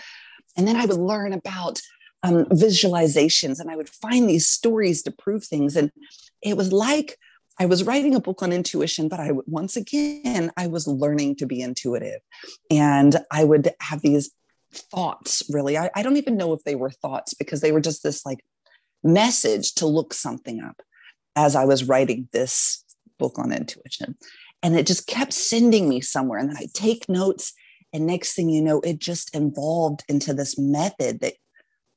and 0.58 0.68
then 0.68 0.76
I 0.76 0.86
would 0.86 0.98
learn 0.98 1.34
about 1.34 1.80
um, 2.24 2.46
visualizations 2.46 3.60
and 3.60 3.70
I 3.70 3.76
would 3.76 3.90
find 3.90 4.30
these 4.30 4.50
stories 4.50 5.04
to 5.04 5.12
prove 5.12 5.44
things. 5.46 5.76
And 5.76 5.92
it 6.42 6.58
was 6.58 6.74
like 6.74 7.18
I 7.60 7.66
was 7.66 7.84
writing 7.84 8.14
a 8.16 8.20
book 8.20 8.44
on 8.44 8.54
intuition, 8.54 9.08
but 9.08 9.20
I 9.20 9.32
once 9.46 9.76
again 9.76 10.52
I 10.58 10.68
was 10.68 10.88
learning 10.88 11.38
to 11.38 11.48
be 11.48 11.62
intuitive, 11.62 12.20
and 12.70 13.16
I 13.32 13.44
would 13.44 13.72
have 13.82 14.02
these 14.02 14.32
thoughts. 14.72 15.42
Really, 15.50 15.78
I, 15.78 15.90
I 15.96 16.04
don't 16.04 16.18
even 16.18 16.38
know 16.38 16.54
if 16.54 16.64
they 16.64 16.76
were 16.76 16.92
thoughts 16.92 17.34
because 17.34 17.62
they 17.62 17.72
were 17.72 17.82
just 17.82 18.04
this 18.04 18.26
like 18.26 18.44
message 19.04 19.74
to 19.76 19.88
look 19.88 20.14
something 20.14 20.62
up 20.62 20.82
as 21.36 21.56
I 21.56 21.66
was 21.66 21.84
writing 21.84 22.30
this 22.32 22.84
book 23.18 23.40
on 23.40 23.52
intuition, 23.52 24.18
and 24.62 24.78
it 24.78 24.86
just 24.86 25.08
kept 25.08 25.34
sending 25.34 25.90
me 25.90 26.00
somewhere. 26.00 26.40
And 26.40 26.50
then 26.50 26.58
I 26.58 26.68
take 26.76 27.10
notes, 27.10 27.54
and 27.94 28.06
next 28.06 28.34
thing 28.36 28.50
you 28.50 28.62
know, 28.62 28.80
it 28.82 29.00
just 29.00 29.36
evolved 29.36 30.04
into 30.08 30.34
this 30.34 30.58
method 30.58 31.20
that 31.22 31.34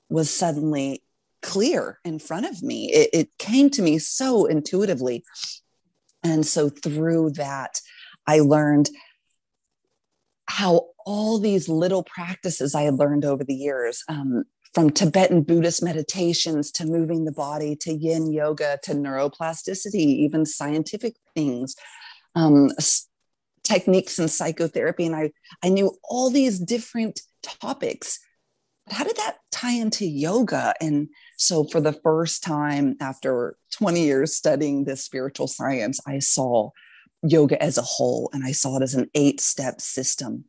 was 0.09 0.32
suddenly 0.32 1.02
clear 1.42 1.99
in 2.04 2.18
front 2.18 2.47
of 2.47 2.62
me. 2.62 2.92
It, 2.92 3.11
it 3.12 3.38
came 3.38 3.70
to 3.70 3.82
me 3.82 3.99
so 3.99 4.47
intuitively. 4.47 5.25
And 6.23 6.47
so 6.47 6.68
through 6.68 7.30
that, 7.32 7.80
I 8.26 8.40
learned 8.40 8.90
how 10.47 10.88
all 11.06 11.38
these 11.38 11.68
little 11.68 12.02
practices 12.02 12.75
I 12.75 12.82
had 12.82 12.94
learned 12.99 13.25
over 13.25 13.44
the 13.44 13.54
years, 13.54 14.04
um, 14.09 14.44
from 14.75 14.90
Tibetan 14.90 15.42
Buddhist 15.42 15.82
meditations 15.82 16.70
to 16.73 16.87
moving 16.87 17.25
the 17.25 17.32
body 17.32 17.75
to 17.76 17.92
yin 17.92 18.32
yoga 18.32 18.78
to 18.85 18.92
neuroplasticity, 18.92 19.94
even 19.94 20.47
scientific 20.47 21.14
things, 21.35 21.75
um, 22.37 22.70
techniques 23.64 24.18
in 24.18 24.28
psychotherapy. 24.28 25.06
And 25.06 25.16
I, 25.16 25.32
I 25.62 25.68
knew 25.68 25.96
all 26.04 26.30
these 26.30 26.58
different 26.58 27.20
topics 27.42 28.18
how 28.92 29.04
did 29.04 29.16
that 29.16 29.38
tie 29.50 29.72
into 29.72 30.06
yoga? 30.06 30.74
And 30.80 31.08
so, 31.36 31.64
for 31.64 31.80
the 31.80 31.92
first 31.92 32.42
time 32.42 32.96
after 33.00 33.56
20 33.72 34.02
years 34.02 34.34
studying 34.34 34.84
this 34.84 35.04
spiritual 35.04 35.46
science, 35.46 36.00
I 36.06 36.18
saw 36.18 36.70
yoga 37.22 37.62
as 37.62 37.78
a 37.78 37.82
whole 37.82 38.30
and 38.32 38.44
I 38.44 38.52
saw 38.52 38.76
it 38.76 38.82
as 38.82 38.94
an 38.94 39.08
eight 39.14 39.40
step 39.40 39.80
system. 39.80 40.44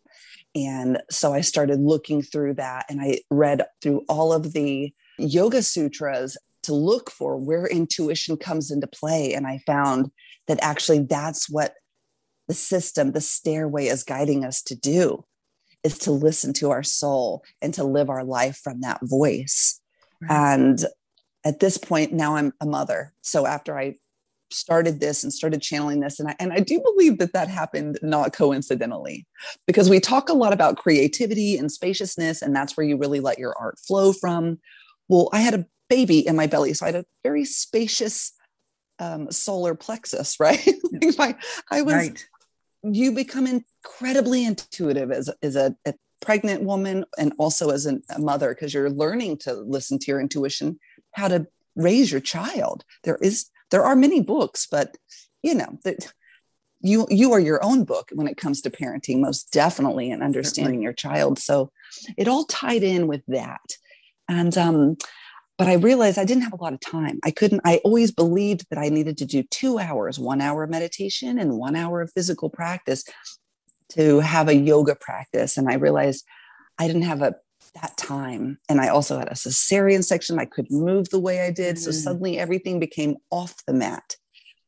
And 0.53 1.01
so 1.09 1.33
I 1.33 1.41
started 1.41 1.79
looking 1.79 2.21
through 2.21 2.55
that 2.55 2.85
and 2.89 3.01
I 3.01 3.19
read 3.29 3.63
through 3.81 4.03
all 4.09 4.33
of 4.33 4.51
the 4.51 4.93
yoga 5.17 5.63
sutras 5.63 6.37
to 6.63 6.73
look 6.73 7.09
for 7.09 7.37
where 7.37 7.65
intuition 7.65 8.35
comes 8.37 8.69
into 8.69 8.87
play. 8.87 9.33
And 9.33 9.47
I 9.47 9.61
found 9.65 10.11
that 10.47 10.59
actually 10.61 10.99
that's 10.99 11.49
what 11.49 11.73
the 12.51 12.55
system, 12.55 13.13
the 13.13 13.21
stairway 13.21 13.85
is 13.85 14.03
guiding 14.03 14.43
us 14.43 14.61
to 14.61 14.75
do 14.75 15.23
is 15.85 15.97
to 15.97 16.11
listen 16.11 16.51
to 16.51 16.69
our 16.69 16.83
soul 16.83 17.45
and 17.61 17.73
to 17.73 17.85
live 17.85 18.09
our 18.09 18.25
life 18.25 18.57
from 18.61 18.81
that 18.81 18.99
voice. 19.03 19.79
Right. 20.21 20.31
And 20.31 20.85
at 21.45 21.61
this 21.61 21.77
point, 21.77 22.11
now 22.11 22.35
I'm 22.35 22.51
a 22.59 22.65
mother. 22.65 23.13
So 23.21 23.47
after 23.47 23.79
I 23.79 23.95
started 24.51 24.99
this 24.99 25.23
and 25.23 25.31
started 25.31 25.61
channeling 25.61 26.01
this, 26.01 26.19
and 26.19 26.27
I, 26.27 26.35
and 26.41 26.51
I 26.51 26.59
do 26.59 26.81
believe 26.81 27.19
that 27.19 27.31
that 27.31 27.47
happened 27.47 27.97
not 28.01 28.33
coincidentally, 28.33 29.25
because 29.65 29.89
we 29.89 30.01
talk 30.01 30.27
a 30.27 30.33
lot 30.33 30.51
about 30.51 30.75
creativity 30.75 31.55
and 31.55 31.71
spaciousness, 31.71 32.41
and 32.41 32.53
that's 32.53 32.75
where 32.75 32.85
you 32.85 32.97
really 32.97 33.21
let 33.21 33.39
your 33.39 33.55
art 33.57 33.79
flow 33.79 34.11
from. 34.11 34.59
Well, 35.07 35.29
I 35.31 35.39
had 35.39 35.53
a 35.53 35.65
baby 35.89 36.27
in 36.27 36.35
my 36.35 36.47
belly, 36.47 36.73
so 36.73 36.85
I 36.85 36.91
had 36.91 37.03
a 37.03 37.05
very 37.23 37.45
spacious 37.45 38.33
um, 38.99 39.31
solar 39.31 39.73
plexus, 39.73 40.37
right? 40.41 40.67
I, 41.17 41.35
I 41.71 41.81
was 41.83 41.93
right 41.93 42.27
you 42.83 43.11
become 43.11 43.47
incredibly 43.47 44.45
intuitive 44.45 45.11
as, 45.11 45.29
as 45.41 45.55
a, 45.55 45.75
a 45.85 45.93
pregnant 46.21 46.63
woman 46.63 47.05
and 47.17 47.33
also 47.37 47.69
as 47.69 47.85
an, 47.85 48.01
a 48.15 48.19
mother 48.19 48.49
because 48.53 48.73
you're 48.73 48.89
learning 48.89 49.37
to 49.37 49.53
listen 49.53 49.99
to 49.99 50.07
your 50.07 50.21
intuition 50.21 50.79
how 51.13 51.27
to 51.27 51.47
raise 51.75 52.11
your 52.11 52.21
child. 52.21 52.83
There 53.03 53.17
is 53.21 53.49
there 53.71 53.83
are 53.83 53.95
many 53.95 54.21
books 54.21 54.67
but 54.69 54.97
you 55.41 55.55
know 55.55 55.79
that 55.83 56.11
you 56.81 57.07
you 57.09 57.33
are 57.33 57.39
your 57.39 57.63
own 57.63 57.85
book 57.85 58.09
when 58.13 58.27
it 58.27 58.37
comes 58.37 58.61
to 58.61 58.69
parenting 58.69 59.19
most 59.19 59.51
definitely 59.51 60.11
and 60.11 60.23
understanding 60.23 60.81
your 60.81 60.93
child. 60.93 61.39
So 61.39 61.71
it 62.17 62.27
all 62.27 62.45
tied 62.45 62.83
in 62.83 63.07
with 63.07 63.23
that. 63.27 63.61
And 64.29 64.57
um 64.57 64.97
but 65.57 65.67
I 65.67 65.73
realized 65.73 66.17
I 66.17 66.25
didn't 66.25 66.43
have 66.43 66.53
a 66.53 66.61
lot 66.61 66.73
of 66.73 66.79
time. 66.79 67.19
I 67.23 67.31
couldn't, 67.31 67.61
I 67.63 67.77
always 67.83 68.11
believed 68.11 68.65
that 68.69 68.79
I 68.79 68.89
needed 68.89 69.17
to 69.19 69.25
do 69.25 69.43
two 69.43 69.79
hours, 69.79 70.17
one 70.17 70.41
hour 70.41 70.63
of 70.63 70.69
meditation 70.69 71.37
and 71.37 71.57
one 71.57 71.75
hour 71.75 72.01
of 72.01 72.11
physical 72.11 72.49
practice 72.49 73.03
to 73.93 74.19
have 74.21 74.47
a 74.47 74.55
yoga 74.55 74.95
practice. 74.95 75.57
And 75.57 75.69
I 75.69 75.75
realized 75.75 76.25
I 76.79 76.87
didn't 76.87 77.03
have 77.03 77.21
a 77.21 77.35
that 77.75 77.95
time. 77.95 78.57
And 78.67 78.81
I 78.81 78.89
also 78.89 79.17
had 79.17 79.29
a 79.29 79.33
cesarean 79.35 80.03
section. 80.03 80.39
I 80.39 80.45
couldn't 80.45 80.77
move 80.77 81.09
the 81.09 81.19
way 81.19 81.41
I 81.41 81.51
did. 81.51 81.75
Mm. 81.75 81.79
So 81.79 81.91
suddenly 81.91 82.37
everything 82.37 82.79
became 82.79 83.15
off 83.29 83.55
the 83.65 83.73
mat. 83.73 84.17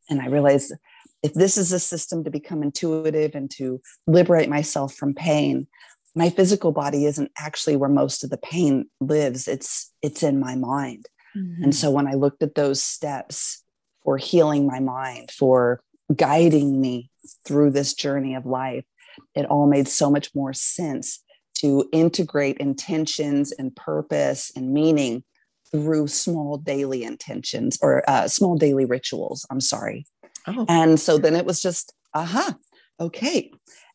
And 0.09 0.21
I 0.21 0.27
realized 0.27 0.73
if 1.21 1.33
this 1.33 1.57
is 1.57 1.71
a 1.71 1.79
system 1.79 2.23
to 2.23 2.29
become 2.29 2.63
intuitive 2.63 3.35
and 3.35 3.49
to 3.51 3.81
liberate 4.07 4.49
myself 4.49 4.93
from 4.93 5.13
pain, 5.13 5.67
my 6.15 6.29
physical 6.29 6.71
body 6.71 7.05
isn't 7.05 7.31
actually 7.37 7.75
where 7.75 7.89
most 7.89 8.23
of 8.23 8.29
the 8.29 8.37
pain 8.37 8.85
lives. 8.99 9.47
It's 9.47 9.91
it's 10.01 10.23
in 10.23 10.39
my 10.39 10.55
mind. 10.55 11.07
Mm-hmm. 11.35 11.63
and 11.63 11.75
so 11.75 11.89
when 11.89 12.05
i 12.05 12.13
looked 12.13 12.43
at 12.43 12.53
those 12.53 12.79
steps 12.79 13.63
for 14.03 14.19
healing 14.19 14.67
my 14.67 14.79
mind 14.79 15.31
for 15.31 15.81
guiding 16.15 16.79
me 16.79 17.09
through 17.43 17.71
this 17.71 17.95
journey 17.95 18.35
of 18.35 18.45
life 18.45 18.85
it 19.33 19.47
all 19.47 19.65
made 19.65 19.87
so 19.87 20.11
much 20.11 20.29
more 20.35 20.53
sense 20.53 21.23
to 21.55 21.89
integrate 21.91 22.57
intentions 22.57 23.51
and 23.51 23.75
purpose 23.75 24.51
and 24.55 24.73
meaning 24.73 25.23
through 25.71 26.07
small 26.07 26.57
daily 26.57 27.03
intentions 27.03 27.79
or 27.81 28.07
uh, 28.07 28.27
small 28.27 28.57
daily 28.57 28.85
rituals. 28.85 29.45
I'm 29.49 29.61
sorry. 29.61 30.05
Oh. 30.45 30.65
and 30.67 30.99
so 30.99 31.17
then 31.17 31.37
it 31.37 31.45
was 31.45 31.61
just 31.61 31.93
aha 32.13 32.55
okay. 32.99 33.51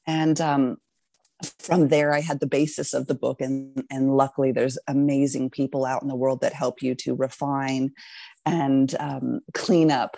And 0.07 0.41
um, 0.41 0.79
from 1.59 1.89
there 1.89 2.13
i 2.13 2.21
had 2.21 2.41
the 2.41 2.47
basis 2.47 2.93
of 2.95 3.07
the 3.07 3.15
book 3.15 3.41
and 3.41 3.85
and 3.91 4.17
luckily 4.17 4.51
there's 4.51 4.79
amazing 4.89 5.49
people 5.49 5.85
out 5.85 6.03
in 6.03 6.09
the 6.09 6.17
world 6.17 6.41
that 6.41 6.53
help 6.53 6.83
you 6.83 6.95
to 6.95 7.15
refine 7.15 7.93
and 8.47 8.97
um, 8.99 9.41
clean 9.53 9.91
up 9.91 10.17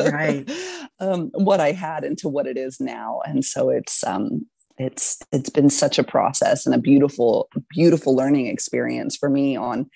right. 0.00 0.50
um, 1.00 1.30
what 1.34 1.60
i 1.60 1.72
had 1.72 2.02
into 2.02 2.28
what 2.28 2.46
it 2.46 2.56
is 2.56 2.80
now. 2.80 3.20
And 3.24 3.44
so 3.44 3.70
it's 3.70 4.02
um, 4.04 4.46
it's 4.76 5.18
it's 5.32 5.50
been 5.50 5.70
such 5.70 5.98
a 5.98 6.04
process 6.04 6.66
and 6.66 6.74
a 6.74 6.78
beautiful 6.78 7.48
beautiful 7.70 8.14
learning 8.14 8.46
experience 8.46 9.16
for 9.16 9.28
me 9.28 9.56
on 9.56 9.90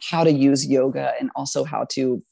how 0.00 0.24
to 0.24 0.32
use 0.32 0.66
yoga 0.66 1.12
and 1.20 1.30
also 1.36 1.64
how 1.64 1.84
to 1.90 2.22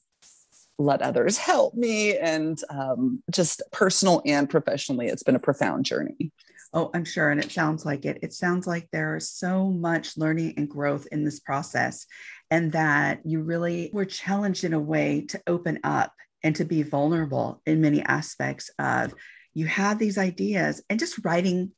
let 0.77 1.01
others 1.01 1.37
help 1.37 1.75
me 1.75 2.17
and 2.17 2.59
um, 2.69 3.21
just 3.29 3.61
personal 3.71 4.21
and 4.25 4.49
professionally 4.49 5.07
it's 5.07 5.23
been 5.23 5.35
a 5.35 5.39
profound 5.39 5.85
journey 5.85 6.31
Oh, 6.73 6.89
I'm 6.93 7.05
sure. 7.05 7.29
And 7.29 7.43
it 7.43 7.51
sounds 7.51 7.85
like 7.85 8.05
it. 8.05 8.19
It 8.21 8.33
sounds 8.33 8.65
like 8.65 8.87
there's 8.91 9.29
so 9.29 9.69
much 9.69 10.17
learning 10.17 10.53
and 10.57 10.69
growth 10.69 11.07
in 11.11 11.25
this 11.25 11.39
process, 11.39 12.07
and 12.49 12.71
that 12.71 13.21
you 13.25 13.41
really 13.41 13.89
were 13.93 14.05
challenged 14.05 14.63
in 14.63 14.73
a 14.73 14.79
way 14.79 15.25
to 15.29 15.41
open 15.47 15.79
up 15.83 16.13
and 16.43 16.55
to 16.55 16.65
be 16.65 16.83
vulnerable 16.83 17.61
in 17.65 17.81
many 17.81 18.01
aspects 18.01 18.71
of 18.79 19.13
you 19.53 19.65
have 19.65 19.99
these 19.99 20.17
ideas 20.17 20.81
and 20.89 20.99
just 20.99 21.23
writing 21.25 21.71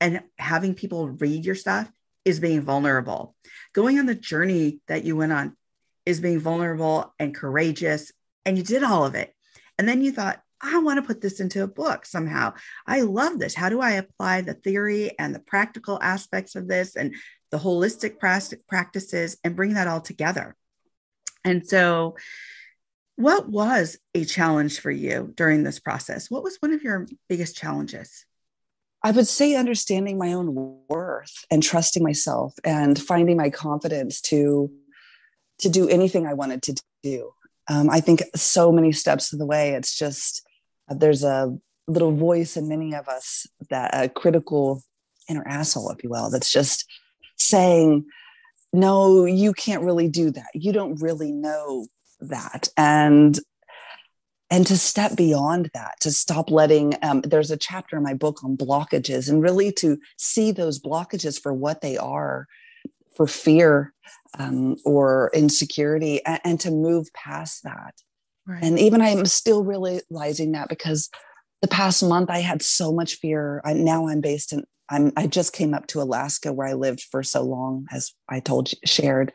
and 0.00 0.22
having 0.38 0.74
people 0.74 1.08
read 1.08 1.44
your 1.44 1.54
stuff 1.54 1.90
is 2.24 2.40
being 2.40 2.60
vulnerable. 2.60 3.34
Going 3.72 3.98
on 3.98 4.06
the 4.06 4.14
journey 4.14 4.80
that 4.88 5.04
you 5.04 5.16
went 5.16 5.32
on 5.32 5.56
is 6.04 6.20
being 6.20 6.40
vulnerable 6.40 7.14
and 7.18 7.34
courageous. 7.34 8.12
And 8.44 8.56
you 8.56 8.62
did 8.62 8.82
all 8.82 9.04
of 9.04 9.14
it. 9.14 9.34
And 9.78 9.88
then 9.88 10.02
you 10.02 10.12
thought, 10.12 10.40
I 10.60 10.78
want 10.78 10.98
to 10.98 11.06
put 11.06 11.20
this 11.20 11.40
into 11.40 11.62
a 11.62 11.68
book 11.68 12.06
somehow. 12.06 12.54
I 12.86 13.02
love 13.02 13.38
this. 13.38 13.54
How 13.54 13.68
do 13.68 13.80
I 13.80 13.92
apply 13.92 14.40
the 14.40 14.54
theory 14.54 15.16
and 15.18 15.34
the 15.34 15.40
practical 15.40 15.98
aspects 16.02 16.54
of 16.54 16.66
this 16.68 16.96
and 16.96 17.14
the 17.50 17.58
holistic 17.58 18.18
practices 18.18 19.36
and 19.44 19.56
bring 19.56 19.74
that 19.74 19.88
all 19.88 20.00
together? 20.00 20.56
And 21.44 21.66
so, 21.66 22.16
what 23.16 23.48
was 23.48 23.98
a 24.14 24.24
challenge 24.24 24.80
for 24.80 24.90
you 24.90 25.32
during 25.34 25.62
this 25.62 25.78
process? 25.78 26.30
What 26.30 26.42
was 26.42 26.56
one 26.60 26.72
of 26.72 26.82
your 26.82 27.06
biggest 27.28 27.56
challenges? 27.56 28.26
I 29.02 29.12
would 29.12 29.28
say 29.28 29.54
understanding 29.54 30.18
my 30.18 30.32
own 30.32 30.80
worth 30.88 31.44
and 31.50 31.62
trusting 31.62 32.02
myself 32.02 32.54
and 32.64 33.00
finding 33.00 33.36
my 33.36 33.50
confidence 33.50 34.20
to 34.22 34.70
to 35.60 35.68
do 35.70 35.88
anything 35.88 36.26
I 36.26 36.34
wanted 36.34 36.62
to 36.64 36.82
do. 37.02 37.32
Um, 37.68 37.88
I 37.88 38.00
think 38.00 38.22
so 38.34 38.70
many 38.70 38.92
steps 38.92 39.32
of 39.32 39.38
the 39.38 39.46
way, 39.46 39.70
it's 39.70 39.96
just 39.96 40.45
there's 40.88 41.24
a 41.24 41.56
little 41.88 42.12
voice 42.14 42.56
in 42.56 42.68
many 42.68 42.94
of 42.94 43.08
us 43.08 43.46
that 43.70 43.90
a 43.92 44.08
critical 44.08 44.82
inner 45.28 45.46
asshole, 45.46 45.90
if 45.90 46.02
you 46.02 46.10
will, 46.10 46.30
that's 46.30 46.50
just 46.50 46.84
saying, 47.36 48.04
no, 48.72 49.24
you 49.24 49.52
can't 49.52 49.82
really 49.82 50.08
do 50.08 50.30
that. 50.30 50.48
You 50.54 50.72
don't 50.72 51.00
really 51.00 51.32
know 51.32 51.86
that. 52.20 52.68
And 52.76 53.38
and 54.48 54.64
to 54.68 54.78
step 54.78 55.16
beyond 55.16 55.70
that 55.74 55.98
to 56.00 56.12
stop 56.12 56.50
letting 56.50 56.94
um, 57.02 57.20
there's 57.22 57.50
a 57.50 57.56
chapter 57.56 57.96
in 57.96 58.02
my 58.04 58.14
book 58.14 58.44
on 58.44 58.56
blockages 58.56 59.28
and 59.28 59.42
really 59.42 59.72
to 59.72 59.98
see 60.16 60.52
those 60.52 60.80
blockages 60.80 61.40
for 61.40 61.52
what 61.52 61.80
they 61.80 61.96
are 61.96 62.46
for 63.16 63.26
fear 63.26 63.92
um, 64.38 64.76
or 64.84 65.30
insecurity 65.34 66.24
and, 66.24 66.40
and, 66.44 66.60
to 66.60 66.70
move 66.70 67.12
past 67.12 67.64
that 67.64 67.94
Right. 68.46 68.62
And 68.62 68.78
even 68.78 69.00
I'm 69.00 69.26
still 69.26 69.64
realizing 69.64 70.52
that 70.52 70.68
because 70.68 71.10
the 71.62 71.68
past 71.68 72.02
month 72.02 72.30
I 72.30 72.38
had 72.38 72.62
so 72.62 72.92
much 72.92 73.14
fear. 73.16 73.60
I, 73.64 73.72
now 73.72 74.08
I'm 74.08 74.20
based 74.20 74.52
in, 74.52 74.64
I'm, 74.88 75.12
I 75.16 75.26
just 75.26 75.52
came 75.52 75.74
up 75.74 75.88
to 75.88 76.00
Alaska 76.00 76.52
where 76.52 76.68
I 76.68 76.74
lived 76.74 77.02
for 77.10 77.22
so 77.22 77.42
long, 77.42 77.86
as 77.90 78.12
I 78.28 78.38
told 78.40 78.70
you, 78.70 78.78
shared. 78.84 79.32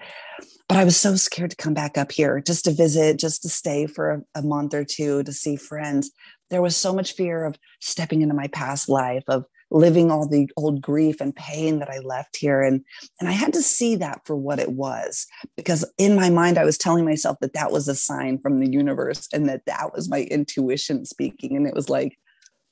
But 0.70 0.78
I 0.78 0.86
was 0.86 0.96
so 0.96 1.16
scared 1.16 1.50
to 1.50 1.58
come 1.58 1.74
back 1.74 1.98
up 1.98 2.14
here 2.14 2.40
just 2.40 2.64
to 2.66 2.72
visit, 2.72 3.20
just 3.20 3.42
to 3.42 3.50
stay 3.50 3.86
for 3.86 4.12
a, 4.12 4.40
a 4.40 4.42
month 4.42 4.74
or 4.74 4.86
two 4.86 5.24
to 5.24 5.34
see 5.34 5.58
friends. 5.58 6.12
There 6.50 6.62
was 6.62 6.78
so 6.78 6.94
much 6.94 7.14
fear 7.14 7.44
of 7.44 7.58
stepping 7.82 8.22
into 8.22 8.36
my 8.36 8.48
past 8.48 8.88
life, 8.88 9.24
of 9.28 9.44
living 9.72 10.12
all 10.12 10.28
the 10.28 10.50
old 10.58 10.82
grief 10.82 11.22
and 11.22 11.36
pain 11.36 11.80
that 11.80 11.90
I 11.90 12.00
left 12.00 12.38
here. 12.38 12.62
And, 12.62 12.84
and 13.20 13.30
I 13.30 13.32
had 13.32 13.54
to 13.54 13.62
see 13.62 13.96
that 13.96 14.22
for 14.26 14.36
what 14.36 14.60
it 14.60 14.72
was, 14.72 15.26
because 15.56 15.86
in 15.98 16.16
my 16.16 16.30
mind, 16.30 16.58
I 16.58 16.66
was 16.66 16.78
telling 16.78 17.06
myself 17.06 17.38
that 17.42 17.54
that 17.54 17.72
was 17.72 17.88
a 17.88 17.96
sign 17.96 18.38
from 18.38 18.60
the 18.60 18.70
universe 18.70 19.28
and 19.34 19.48
that 19.50 19.66
that 19.66 19.94
was 19.94 20.10
my 20.10 20.24
intuition 20.24 21.06
speaking. 21.06 21.56
And 21.56 21.66
it 21.66 21.74
was 21.74 21.90
like, 21.90 22.18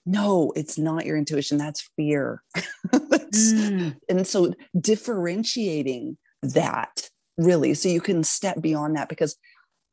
no, 0.06 0.52
it's 0.56 0.78
not 0.78 1.06
your 1.06 1.18
intuition. 1.18 1.58
That's 1.58 1.90
fear. 1.96 2.44
that's, 2.92 3.54
mm. 3.54 3.96
And 4.10 4.28
so 4.28 4.54
differentiating 4.80 6.18
that 6.42 7.10
really, 7.38 7.74
so 7.74 7.90
you 7.90 8.02
can 8.02 8.24
step 8.24 8.62
beyond 8.62 8.96
that 8.96 9.10
because 9.10 9.38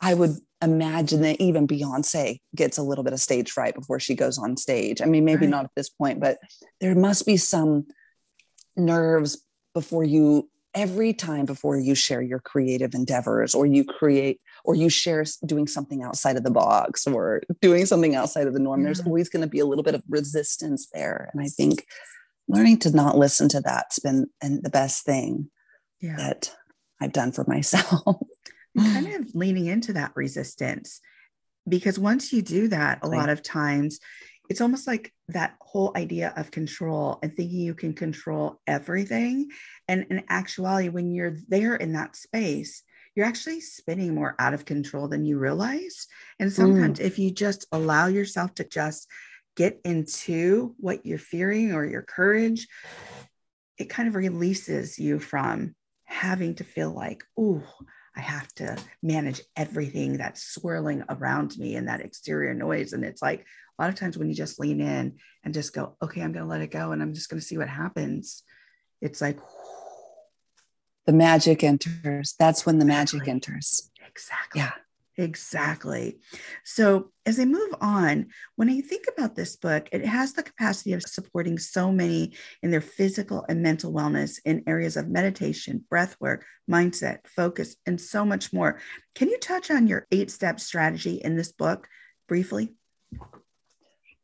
I 0.01 0.15
would 0.15 0.37
imagine 0.63 1.23
that 1.23 1.41
even 1.41 1.67
Beyonce 1.67 2.41
gets 2.55 2.79
a 2.79 2.83
little 2.83 3.05
bit 3.05 3.13
of 3.13 3.21
stage 3.21 3.51
fright 3.51 3.75
before 3.75 4.01
she 4.01 4.15
goes 4.15 4.39
on 4.39 4.57
stage. 4.57 5.01
I 5.01 5.07
mean, 5.07 5.25
maybe 5.25 5.43
right. 5.43 5.51
not 5.51 5.65
at 5.65 5.71
this 5.77 5.89
point, 5.89 6.21
but 6.21 6.39
there 6.81 6.95
must 6.95 7.27
be 7.27 7.37
some 7.37 7.87
nerves 8.77 9.43
before 9.75 10.05
you 10.05 10.49
every 10.77 11.15
time 11.15 11.47
before 11.47 11.79
you 11.79 11.95
share 11.95 12.21
your 12.21 12.39
creative 12.39 12.95
endeavors 12.95 13.55
or 13.55 13.65
you 13.65 13.83
create 13.83 14.41
or 14.63 14.75
you 14.75 14.91
share 14.91 15.25
doing 15.47 15.67
something 15.67 16.03
outside 16.03 16.37
of 16.37 16.45
the 16.45 16.51
box 16.51 17.07
or 17.07 17.43
doing 17.63 17.87
something 17.87 18.15
outside 18.15 18.47
of 18.47 18.53
the 18.53 18.61
norm 18.61 18.83
there's 18.83 19.01
mm-hmm. 19.01 19.09
always 19.09 19.31
going 19.31 19.41
to 19.41 19.49
be 19.49 19.59
a 19.59 19.65
little 19.65 19.83
bit 19.83 19.95
of 19.95 20.03
resistance 20.07 20.89
there 20.93 21.31
and 21.33 21.43
i 21.43 21.47
think 21.47 21.87
learning 22.47 22.79
to 22.79 22.91
not 22.91 23.17
listen 23.17 23.49
to 23.49 23.61
that's 23.63 23.99
been 24.01 24.27
and 24.43 24.63
the 24.63 24.71
best 24.71 25.05
thing 25.07 25.51
yeah. 26.03 26.17
that 26.17 26.55
i've 27.01 27.13
done 27.13 27.33
for 27.33 27.45
myself 27.49 28.17
kind 28.77 29.15
of 29.15 29.35
leaning 29.35 29.67
into 29.67 29.93
that 29.95 30.13
resistance 30.15 31.01
because 31.69 31.99
once 31.99 32.33
you 32.33 32.43
do 32.43 32.69
that 32.69 33.01
a 33.03 33.09
right. 33.09 33.19
lot 33.19 33.29
of 33.29 33.43
times 33.43 34.01
it's 34.49 34.61
almost 34.61 34.87
like 34.87 35.13
that 35.29 35.57
whole 35.61 35.93
idea 35.97 36.33
of 36.37 36.51
control 36.51 37.19
and 37.23 37.35
thinking 37.35 37.59
you 37.59 37.75
can 37.75 37.93
control 37.93 38.61
everything 38.67 39.49
and 39.89 40.07
in 40.11 40.23
actuality 40.29 40.89
when 40.89 41.13
you're 41.13 41.37
there 41.49 41.75
in 41.75 41.93
that 41.93 42.17
space 42.17 42.83
you're 43.15 43.27
actually 43.27 43.61
spinning 43.61 44.15
more 44.15 44.37
out 44.39 44.55
of 44.55 44.65
control 44.65 45.09
than 45.09 45.25
you 45.25 45.39
realize 45.39 46.07
and 46.39 46.53
sometimes 46.53 46.99
mm. 46.99 47.05
if 47.05 47.19
you 47.19 47.31
just 47.31 47.67
allow 47.73 48.07
yourself 48.07 48.55
to 48.55 48.65
just 48.65 49.09
get 49.57 49.81
into 49.85 50.75
what 50.79 51.05
you're 51.07 51.19
fearing 51.19 51.73
or 51.73 51.85
your 51.85 52.03
courage 52.03 52.69
it 53.79 53.91
kind 53.91 54.09
of 54.09 54.15
releases 54.15 54.99
you 54.99 55.19
from 55.19 55.75
having 56.05 56.55
to 56.55 56.65
feel 56.65 56.91
like 56.91 57.25
oh 57.39 57.63
I 58.17 58.21
have 58.21 58.49
to 58.55 58.77
manage 59.03 59.43
everything 59.57 60.17
that's 60.17 60.43
swirling 60.43 61.05
around 61.09 61.57
me 61.59 61.77
and 61.77 61.89
that 61.89 62.01
exterior 62.01 62.55
noise. 62.55 62.93
And 62.93 63.05
it's 63.05 63.21
like 63.21 63.41
a 63.79 63.83
lot 63.83 63.91
of 63.91 63.95
times 63.95 64.17
when 64.17 64.29
you 64.29 64.35
just 64.35 64.59
lean 64.59 64.81
in 64.81 65.19
and 65.45 65.55
just 65.55 65.75
go, 65.75 65.97
okay, 66.03 66.23
I'm 66.23 66.33
going 66.33 66.45
to 66.45 66.51
let 66.51 66.63
it 66.63 66.71
go 66.71 66.93
and 66.93 67.03
I'm 67.03 67.13
just 67.13 67.29
going 67.29 67.41
to 67.41 67.47
see 67.47 67.59
what 67.59 67.69
happens. 67.69 68.43
It's 69.03 69.21
like 69.21 69.39
the 71.05 71.13
magic 71.13 71.63
enters. 71.63 72.35
That's 72.39 72.65
when 72.65 72.79
the 72.79 72.87
exactly. 72.87 73.19
magic 73.19 73.29
enters. 73.29 73.91
Exactly. 74.07 74.61
Yeah. 74.61 74.73
Exactly. 75.19 76.19
So, 76.63 77.11
as 77.25 77.41
I 77.41 77.47
move 77.47 77.75
on, 77.81 78.27
when 78.57 78.69
I 78.69 78.83
think 78.83 79.07
about 79.09 79.35
this 79.35 79.57
book, 79.57 79.89
it 79.91 80.05
has 80.05 80.35
the 80.35 80.43
capacity 80.43 80.93
of 80.93 81.03
supporting 81.03 81.59
so 81.59 81.91
many 81.91 82.35
in 82.63 82.71
their 82.71 82.83
physical 82.83 83.45
and 83.49 83.63
mental 83.63 83.93
wellness 83.93 84.39
in 84.45 84.63
areas 84.67 84.97
of 84.97 85.09
meditation, 85.09 85.85
breath 85.89 86.17
work, 86.21 86.45
mindset, 86.71 87.27
focus, 87.27 87.77
and 87.87 87.99
so 87.99 88.27
much 88.27 88.53
more. 88.53 88.79
Can 89.15 89.29
you 89.29 89.39
touch 89.39 89.71
on 89.71 89.87
your 89.87 90.07
eight 90.13 90.31
step 90.31 90.61
strategy 90.61 91.15
in 91.15 91.35
this 91.35 91.51
book 91.51 91.89
briefly? 92.29 92.75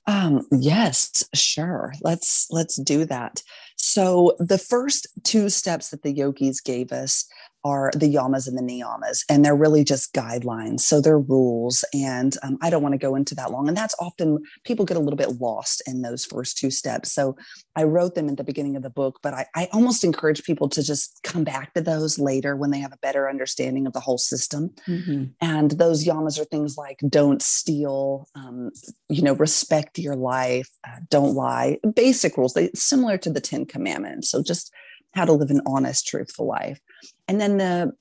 Um, 0.07 0.47
yes, 0.51 1.25
sure. 1.35 1.93
Let's 2.03 2.49
let's 2.51 2.77
do 2.77 3.05
that. 3.07 3.43
So 3.77 4.37
the 4.39 4.59
first 4.59 5.07
two 5.23 5.49
steps 5.49 5.91
that 5.91 6.03
the 6.03 6.13
yogis 6.13 6.61
gave 6.61 6.93
us 6.93 7.27
are 7.65 7.91
the 7.95 8.13
yamas 8.13 8.49
and 8.49 8.57
the 8.57 8.63
niyamas, 8.63 9.25
and 9.29 9.45
they're 9.45 9.57
really 9.57 9.85
just 9.85 10.13
guidelines. 10.13 10.81
So 10.81 11.01
they're 11.01 11.19
rules, 11.19 11.85
and 11.95 12.37
um, 12.43 12.59
I 12.61 12.71
don't 12.71 12.83
want 12.83 12.95
to 12.95 12.99
go 12.99 13.15
into 13.15 13.35
that 13.37 13.51
long. 13.51 13.69
And 13.69 13.77
that's 13.77 13.95
often 14.01 14.43
people 14.65 14.85
get 14.85 14.97
a 14.97 15.01
little 15.01 15.17
bit 15.17 15.41
lost 15.41 15.83
in 15.87 16.03
those 16.03 16.25
first 16.25 16.59
two 16.59 16.71
steps. 16.71 17.13
So 17.13 17.37
I 17.77 17.85
wrote 17.85 18.15
them 18.15 18.29
at 18.29 18.37
the 18.37 18.45
beginning 18.45 18.77
of 18.77 18.83
the 18.83 18.91
book, 18.91 19.21
but 19.23 19.35
I, 19.35 19.47
I 19.55 19.69
almost 19.73 20.05
encourage 20.05 20.43
people 20.43 20.69
to 20.71 20.83
just 20.83 21.21
come 21.23 21.45
back 21.45 21.75
to 21.75 21.81
those 21.81 22.19
later 22.19 22.57
when 22.57 22.71
they 22.71 22.81
have 22.81 22.93
a 22.93 22.99
better 22.99 23.29
understanding 23.29 23.87
of 23.87 23.93
the 23.93 24.01
whole 24.01 24.19
system. 24.19 24.71
Mm-hmm. 24.87 25.25
And 25.41 25.71
those 25.73 26.05
yamas 26.05 26.39
are 26.39 26.45
things 26.45 26.77
like 26.77 26.99
don't 27.09 27.41
steal, 27.41 28.29
um, 28.35 28.71
you 29.09 29.23
know, 29.23 29.35
respect 29.35 29.99
your 29.99 30.17
life, 30.17 30.69
uh, 30.87 31.01
don't 31.11 31.35
lie, 31.35 31.79
basic 31.95 32.37
rules. 32.37 32.55
They 32.55 32.71
similar 32.75 33.17
to 33.19 33.31
the 33.31 33.41
Ten 33.41 33.65
Commandments. 33.65 34.31
So 34.31 34.43
just 34.43 34.73
how 35.15 35.25
to 35.25 35.33
live 35.33 35.51
an 35.51 35.63
honest, 35.67 36.07
truthful 36.07 36.47
life. 36.47 36.81
And 37.29 37.41
then 37.41 37.59
the 37.59 37.93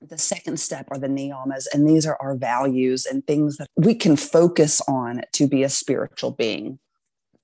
the 0.00 0.18
second 0.18 0.60
step 0.60 0.86
are 0.90 0.98
the 0.98 1.08
niyamas, 1.08 1.66
and 1.72 1.88
these 1.88 2.06
are 2.06 2.16
our 2.20 2.36
values 2.36 3.04
and 3.04 3.26
things 3.26 3.56
that 3.56 3.66
we 3.76 3.94
can 3.94 4.16
focus 4.16 4.80
on 4.86 5.22
to 5.32 5.48
be 5.48 5.64
a 5.64 5.68
spiritual 5.68 6.30
being. 6.30 6.78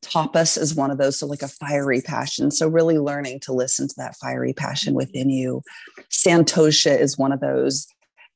Tapas 0.02 0.56
is 0.58 0.74
one 0.74 0.90
of 0.90 0.98
those, 0.98 1.18
so 1.18 1.26
like 1.26 1.42
a 1.42 1.48
fiery 1.48 2.00
passion. 2.00 2.50
So, 2.50 2.68
really 2.68 2.98
learning 2.98 3.40
to 3.40 3.52
listen 3.52 3.88
to 3.88 3.94
that 3.96 4.16
fiery 4.16 4.52
passion 4.52 4.94
within 4.94 5.30
you. 5.30 5.62
Santosha 6.10 6.98
is 6.98 7.18
one 7.18 7.32
of 7.32 7.40
those 7.40 7.86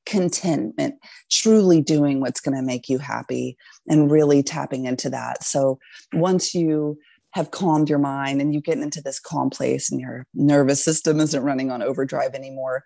contentment, 0.07 0.97
truly 1.31 1.83
doing 1.83 2.21
what's 2.21 2.41
going 2.41 2.57
to 2.57 2.63
make 2.63 2.89
you 2.89 2.99
happy 2.99 3.57
and 3.87 4.11
really 4.11 4.43
tapping 4.43 4.87
into 4.87 5.11
that. 5.11 5.45
So, 5.45 5.79
once 6.13 6.55
you 6.55 6.99
have 7.39 7.51
calmed 7.51 7.89
your 7.89 7.99
mind 7.99 8.41
and 8.41 8.53
you 8.53 8.61
get 8.61 8.79
into 8.79 9.01
this 9.01 9.19
calm 9.19 9.51
place 9.51 9.91
and 9.91 10.01
your 10.01 10.27
nervous 10.35 10.85
system 10.85 11.21
isn't 11.21 11.43
running 11.43 11.71
on 11.71 11.83
overdrive 11.83 12.35
anymore 12.35 12.85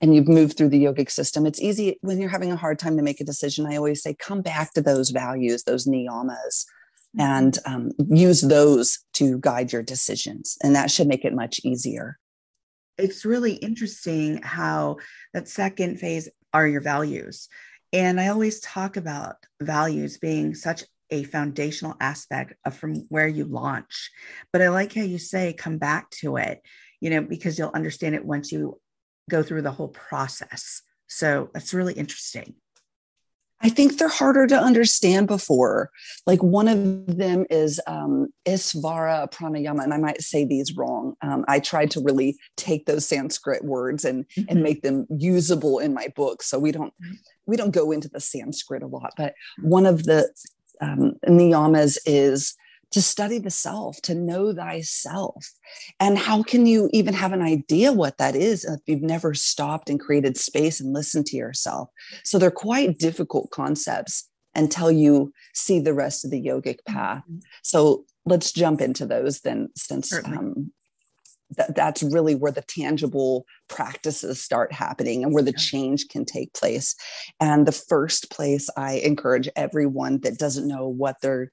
and 0.00 0.14
you've 0.14 0.28
moved 0.28 0.56
through 0.56 0.68
the 0.68 0.84
yogic 0.84 1.10
system 1.10 1.46
it's 1.46 1.60
easy 1.60 1.98
when 2.02 2.20
you're 2.20 2.28
having 2.28 2.52
a 2.52 2.56
hard 2.56 2.78
time 2.78 2.96
to 2.96 3.02
make 3.02 3.20
a 3.20 3.24
decision 3.24 3.66
i 3.66 3.76
always 3.76 4.02
say 4.02 4.14
come 4.14 4.42
back 4.42 4.72
to 4.74 4.82
those 4.82 5.10
values 5.10 5.64
those 5.64 5.86
niyamas 5.86 6.64
mm-hmm. 7.16 7.20
and 7.20 7.58
um, 7.66 7.90
use 8.08 8.42
those 8.42 8.98
to 9.14 9.38
guide 9.38 9.72
your 9.72 9.82
decisions. 9.82 10.56
And 10.62 10.74
that 10.74 10.90
should 10.90 11.08
make 11.08 11.24
it 11.24 11.34
much 11.34 11.60
easier. 11.64 12.18
It's 12.98 13.24
really 13.24 13.54
interesting 13.54 14.40
how 14.42 14.96
that 15.34 15.48
second 15.48 15.98
phase 15.98 16.28
are 16.52 16.66
your 16.66 16.80
values. 16.80 17.48
And 17.92 18.20
i 18.20 18.28
always 18.28 18.60
talk 18.60 18.96
about 18.96 19.36
values 19.60 20.18
being 20.18 20.54
such 20.54 20.84
a 21.10 21.24
foundational 21.24 21.96
aspect 22.00 22.54
of 22.64 22.76
from 22.76 23.06
where 23.08 23.28
you 23.28 23.44
launch. 23.44 24.10
But 24.52 24.62
I 24.62 24.68
like 24.68 24.94
how 24.94 25.02
you 25.02 25.18
say 25.18 25.52
come 25.52 25.78
back 25.78 26.10
to 26.22 26.36
it, 26.36 26.62
you 27.00 27.10
know, 27.10 27.22
because 27.22 27.58
you'll 27.58 27.70
understand 27.74 28.14
it 28.14 28.24
once 28.24 28.52
you 28.52 28.80
go 29.30 29.42
through 29.42 29.62
the 29.62 29.72
whole 29.72 29.88
process. 29.88 30.82
So 31.06 31.50
that's 31.52 31.74
really 31.74 31.94
interesting. 31.94 32.54
I 33.60 33.70
think 33.70 33.96
they're 33.96 34.08
harder 34.08 34.46
to 34.48 34.58
understand 34.58 35.28
before. 35.28 35.90
Like 36.26 36.42
one 36.42 36.68
of 36.68 37.16
them 37.16 37.46
is 37.48 37.80
um, 37.86 38.28
Isvara 38.44 39.32
Pranayama, 39.32 39.82
and 39.82 39.94
I 39.94 39.98
might 39.98 40.20
say 40.20 40.44
these 40.44 40.76
wrong. 40.76 41.14
Um, 41.22 41.44
I 41.48 41.60
tried 41.60 41.90
to 41.92 42.00
really 42.00 42.36
take 42.56 42.84
those 42.84 43.08
Sanskrit 43.08 43.64
words 43.64 44.04
and 44.04 44.26
mm-hmm. 44.28 44.44
and 44.48 44.62
make 44.62 44.82
them 44.82 45.06
usable 45.08 45.78
in 45.78 45.94
my 45.94 46.08
book, 46.14 46.42
so 46.42 46.58
we 46.58 46.70
don't 46.70 46.92
we 47.46 47.56
don't 47.56 47.70
go 47.70 47.92
into 47.92 48.08
the 48.08 48.20
Sanskrit 48.20 48.82
a 48.82 48.86
lot. 48.86 49.14
But 49.16 49.34
one 49.62 49.86
of 49.86 50.04
the 50.04 50.28
um, 50.80 51.14
niyamas 51.26 51.98
is 52.06 52.54
to 52.92 53.02
study 53.02 53.38
the 53.38 53.50
self, 53.50 54.00
to 54.02 54.14
know 54.14 54.54
thyself. 54.54 55.46
And 55.98 56.16
how 56.16 56.42
can 56.42 56.66
you 56.66 56.88
even 56.92 57.14
have 57.14 57.32
an 57.32 57.42
idea 57.42 57.92
what 57.92 58.18
that 58.18 58.36
is 58.36 58.64
if 58.64 58.80
you've 58.86 59.02
never 59.02 59.34
stopped 59.34 59.90
and 59.90 59.98
created 60.00 60.36
space 60.36 60.80
and 60.80 60.92
listened 60.92 61.26
to 61.26 61.36
yourself? 61.36 61.88
So 62.24 62.38
they're 62.38 62.50
quite 62.50 62.98
difficult 62.98 63.50
concepts 63.50 64.28
until 64.54 64.90
you 64.90 65.32
see 65.52 65.80
the 65.80 65.94
rest 65.94 66.24
of 66.24 66.30
the 66.30 66.42
yogic 66.42 66.78
path. 66.86 67.22
Mm-hmm. 67.24 67.38
So 67.62 68.04
let's 68.24 68.52
jump 68.52 68.80
into 68.80 69.04
those 69.04 69.40
then, 69.40 69.68
since 69.76 70.12
um, 70.24 70.72
that, 71.56 71.74
that's 71.74 72.02
really 72.02 72.34
where 72.34 72.52
the 72.52 72.62
tangible 72.62 73.44
practices 73.68 74.42
start 74.42 74.72
happening 74.72 75.22
and 75.22 75.32
where 75.32 75.42
the 75.42 75.52
change 75.52 76.08
can 76.08 76.24
take 76.24 76.52
place. 76.54 76.94
And 77.40 77.66
the 77.66 77.72
first 77.72 78.30
place 78.30 78.68
I 78.76 78.94
encourage 78.94 79.48
everyone 79.56 80.20
that 80.20 80.38
doesn't 80.38 80.68
know 80.68 80.88
what 80.88 81.16
they're 81.22 81.50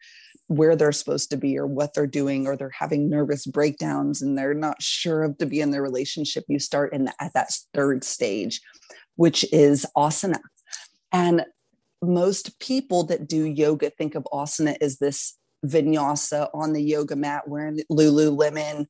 where 0.48 0.76
they're 0.76 0.92
supposed 0.92 1.30
to 1.30 1.38
be 1.38 1.58
or 1.58 1.66
what 1.66 1.94
they're 1.94 2.06
doing 2.06 2.48
or 2.48 2.56
they're 2.56 2.70
having 2.78 3.10
nervous 3.10 3.46
breakdowns 3.46 4.22
and 4.22 4.38
they're 4.38 4.54
not 4.54 4.82
sure 4.82 5.24
of 5.24 5.38
to 5.38 5.46
be 5.46 5.62
in 5.62 5.72
their 5.72 5.82
relationship 5.82 6.44
you 6.50 6.60
start 6.60 6.94
in 6.94 7.06
the, 7.06 7.14
at 7.20 7.34
that 7.34 7.50
third 7.74 8.04
stage 8.04 8.60
which 9.16 9.46
is 9.54 9.86
asana 9.98 10.40
and 11.14 11.46
most 12.02 12.60
people 12.60 13.06
that 13.06 13.28
do 13.28 13.46
yoga 13.46 13.90
think 13.90 14.16
of 14.16 14.28
asana 14.34 14.76
as 14.82 14.98
this 14.98 15.38
vinyasa 15.66 16.50
on 16.54 16.74
the 16.74 16.82
yoga 16.82 17.16
mat 17.16 17.48
wearing 17.48 17.80
lululemon 17.90 18.86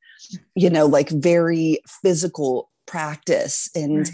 you 0.55 0.69
know 0.69 0.85
like 0.85 1.09
very 1.09 1.79
physical 2.01 2.69
practice. 2.85 3.69
And 3.75 3.99
right. 3.99 4.09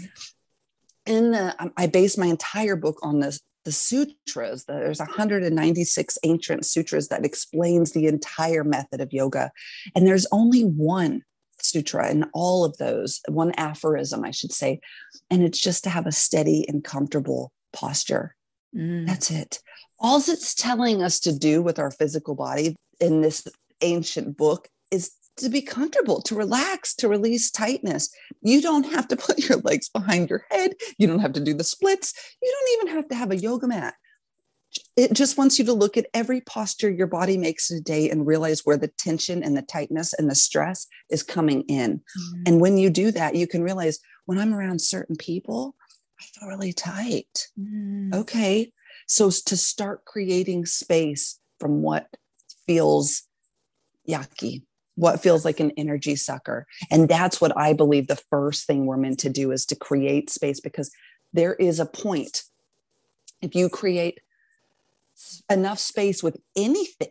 in 1.06 1.30
the 1.32 1.54
um, 1.62 1.72
i 1.76 1.86
base 1.86 2.16
my 2.16 2.26
entire 2.26 2.76
book 2.76 2.98
on 3.02 3.20
this 3.20 3.40
the 3.66 3.72
sutras. 3.72 4.64
There's 4.64 5.00
196 5.00 6.18
ancient 6.24 6.64
sutras 6.64 7.08
that 7.08 7.26
explains 7.26 7.92
the 7.92 8.06
entire 8.06 8.64
method 8.64 9.02
of 9.02 9.12
yoga. 9.12 9.52
And 9.94 10.06
there's 10.06 10.26
only 10.32 10.62
one 10.62 11.24
sutra 11.60 12.10
in 12.10 12.24
all 12.32 12.64
of 12.64 12.78
those 12.78 13.20
one 13.28 13.52
aphorism 13.58 14.24
i 14.24 14.30
should 14.30 14.52
say. 14.52 14.80
And 15.28 15.42
it's 15.42 15.60
just 15.60 15.84
to 15.84 15.90
have 15.90 16.06
a 16.06 16.12
steady 16.12 16.64
and 16.66 16.82
comfortable 16.82 17.52
posture. 17.72 18.34
Mm. 18.74 19.06
that's 19.06 19.30
it 19.32 19.58
all 20.00 20.16
it's 20.16 20.54
telling 20.54 21.02
us 21.02 21.20
to 21.20 21.38
do 21.38 21.62
with 21.62 21.78
our 21.78 21.90
physical 21.90 22.34
body 22.34 22.76
in 23.00 23.20
this 23.20 23.46
ancient 23.82 24.36
book 24.36 24.68
is 24.90 25.12
to 25.36 25.48
be 25.48 25.62
comfortable, 25.62 26.20
to 26.22 26.34
relax, 26.34 26.94
to 26.96 27.08
release 27.08 27.50
tightness. 27.50 28.10
You 28.42 28.60
don't 28.60 28.84
have 28.84 29.08
to 29.08 29.16
put 29.16 29.48
your 29.48 29.58
legs 29.58 29.88
behind 29.88 30.30
your 30.30 30.44
head. 30.50 30.74
You 30.98 31.06
don't 31.06 31.20
have 31.20 31.32
to 31.34 31.40
do 31.40 31.54
the 31.54 31.64
splits. 31.64 32.14
You 32.42 32.52
don't 32.52 32.82
even 32.82 32.96
have 32.96 33.08
to 33.08 33.14
have 33.14 33.30
a 33.30 33.36
yoga 33.36 33.66
mat. 33.66 33.94
It 34.96 35.12
just 35.12 35.36
wants 35.36 35.58
you 35.58 35.64
to 35.64 35.72
look 35.72 35.96
at 35.96 36.06
every 36.14 36.40
posture 36.42 36.90
your 36.90 37.08
body 37.08 37.36
makes 37.36 37.70
a 37.70 37.80
day 37.80 38.08
and 38.08 38.26
realize 38.26 38.60
where 38.64 38.76
the 38.76 38.88
tension 38.98 39.42
and 39.42 39.56
the 39.56 39.62
tightness 39.62 40.12
and 40.12 40.30
the 40.30 40.34
stress 40.34 40.86
is 41.10 41.24
coming 41.24 41.62
in. 41.62 41.98
Mm-hmm. 41.98 42.42
And 42.46 42.60
when 42.60 42.78
you 42.78 42.88
do 42.88 43.10
that, 43.10 43.34
you 43.34 43.48
can 43.48 43.64
realize 43.64 43.98
when 44.26 44.38
I'm 44.38 44.54
around 44.54 44.80
certain 44.80 45.16
people, 45.16 45.74
I 46.20 46.24
feel 46.24 46.48
really 46.48 46.72
tight. 46.72 47.48
Mm-hmm. 47.58 48.14
Okay. 48.14 48.72
So 49.10 49.28
to 49.28 49.56
start 49.56 50.04
creating 50.04 50.66
space 50.66 51.40
from 51.58 51.82
what 51.82 52.06
feels 52.64 53.24
yucky, 54.08 54.62
what 54.94 55.20
feels 55.20 55.44
like 55.44 55.58
an 55.58 55.72
energy 55.76 56.14
sucker. 56.14 56.64
And 56.92 57.08
that's 57.08 57.40
what 57.40 57.56
I 57.56 57.72
believe 57.72 58.06
the 58.06 58.22
first 58.30 58.68
thing 58.68 58.86
we're 58.86 58.96
meant 58.96 59.18
to 59.20 59.28
do 59.28 59.50
is 59.50 59.66
to 59.66 59.74
create 59.74 60.30
space 60.30 60.60
because 60.60 60.92
there 61.32 61.54
is 61.54 61.80
a 61.80 61.86
point. 61.86 62.44
If 63.42 63.56
you 63.56 63.68
create 63.68 64.20
enough 65.50 65.80
space 65.80 66.22
with 66.22 66.36
anything, 66.56 67.10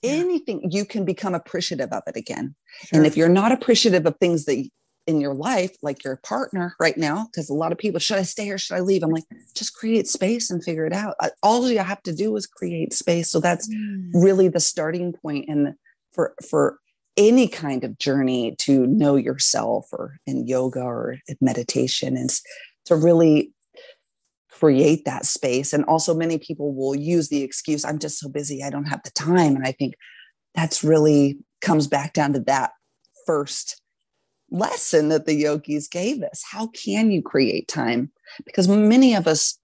yeah. 0.00 0.12
anything, 0.12 0.70
you 0.70 0.86
can 0.86 1.04
become 1.04 1.34
appreciative 1.34 1.92
of 1.92 2.04
it 2.06 2.16
again. 2.16 2.54
Sure. 2.86 2.96
And 2.96 3.06
if 3.06 3.18
you're 3.18 3.28
not 3.28 3.52
appreciative 3.52 4.06
of 4.06 4.16
things 4.16 4.46
that 4.46 4.66
in 5.08 5.22
your 5.22 5.34
life, 5.34 5.74
like 5.82 6.04
your 6.04 6.16
partner 6.16 6.76
right 6.78 6.96
now, 6.98 7.26
because 7.26 7.48
a 7.48 7.54
lot 7.54 7.72
of 7.72 7.78
people, 7.78 7.98
should 7.98 8.18
I 8.18 8.22
stay 8.22 8.50
or 8.50 8.58
should 8.58 8.76
I 8.76 8.80
leave? 8.80 9.02
I'm 9.02 9.10
like, 9.10 9.24
just 9.54 9.74
create 9.74 10.06
space 10.06 10.50
and 10.50 10.62
figure 10.62 10.84
it 10.84 10.92
out. 10.92 11.16
All 11.42 11.68
you 11.68 11.78
have 11.78 12.02
to 12.02 12.14
do 12.14 12.36
is 12.36 12.46
create 12.46 12.92
space. 12.92 13.30
So 13.30 13.40
that's 13.40 13.68
mm. 13.68 14.10
really 14.12 14.48
the 14.48 14.60
starting 14.60 15.14
point 15.14 15.46
and 15.48 15.74
for 16.12 16.34
for 16.48 16.78
any 17.16 17.48
kind 17.48 17.84
of 17.84 17.98
journey 17.98 18.54
to 18.58 18.86
know 18.86 19.16
yourself 19.16 19.86
or 19.92 20.18
in 20.26 20.46
yoga 20.46 20.82
or 20.82 21.16
in 21.26 21.36
meditation 21.40 22.16
is 22.16 22.42
to 22.84 22.94
really 22.94 23.52
create 24.50 25.04
that 25.04 25.24
space 25.24 25.72
and 25.72 25.84
also 25.86 26.14
many 26.14 26.38
people 26.38 26.74
will 26.74 26.94
use 26.94 27.28
the 27.28 27.42
excuse 27.42 27.84
i'm 27.84 27.98
just 27.98 28.18
so 28.18 28.28
busy 28.28 28.62
i 28.62 28.70
don't 28.70 28.88
have 28.88 29.02
the 29.04 29.10
time 29.10 29.54
and 29.54 29.64
i 29.64 29.72
think 29.72 29.94
that's 30.54 30.82
really 30.82 31.38
comes 31.60 31.86
back 31.86 32.12
down 32.12 32.32
to 32.32 32.40
that 32.40 32.70
first 33.26 33.80
lesson 34.50 35.08
that 35.08 35.26
the 35.26 35.34
yogis 35.34 35.88
gave 35.88 36.22
us. 36.22 36.42
How 36.48 36.68
can 36.68 37.10
you 37.10 37.22
create 37.22 37.68
time? 37.68 38.10
Because 38.44 38.68
many 38.68 39.14
of 39.14 39.26
us 39.26 39.58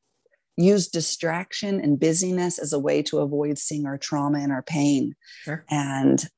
use 0.57 0.89
distraction 0.89 1.81
and 1.81 1.99
busyness 1.99 2.59
as 2.59 2.73
a 2.73 2.79
way 2.79 3.03
to 3.03 3.19
avoid 3.19 3.59
seeing 3.59 3.87
our 3.87 3.99
trauma 3.99 4.39
and 4.39 4.53
our 4.53 4.63
pain. 4.63 5.15
Sure. 5.43 5.65
and 5.69 6.29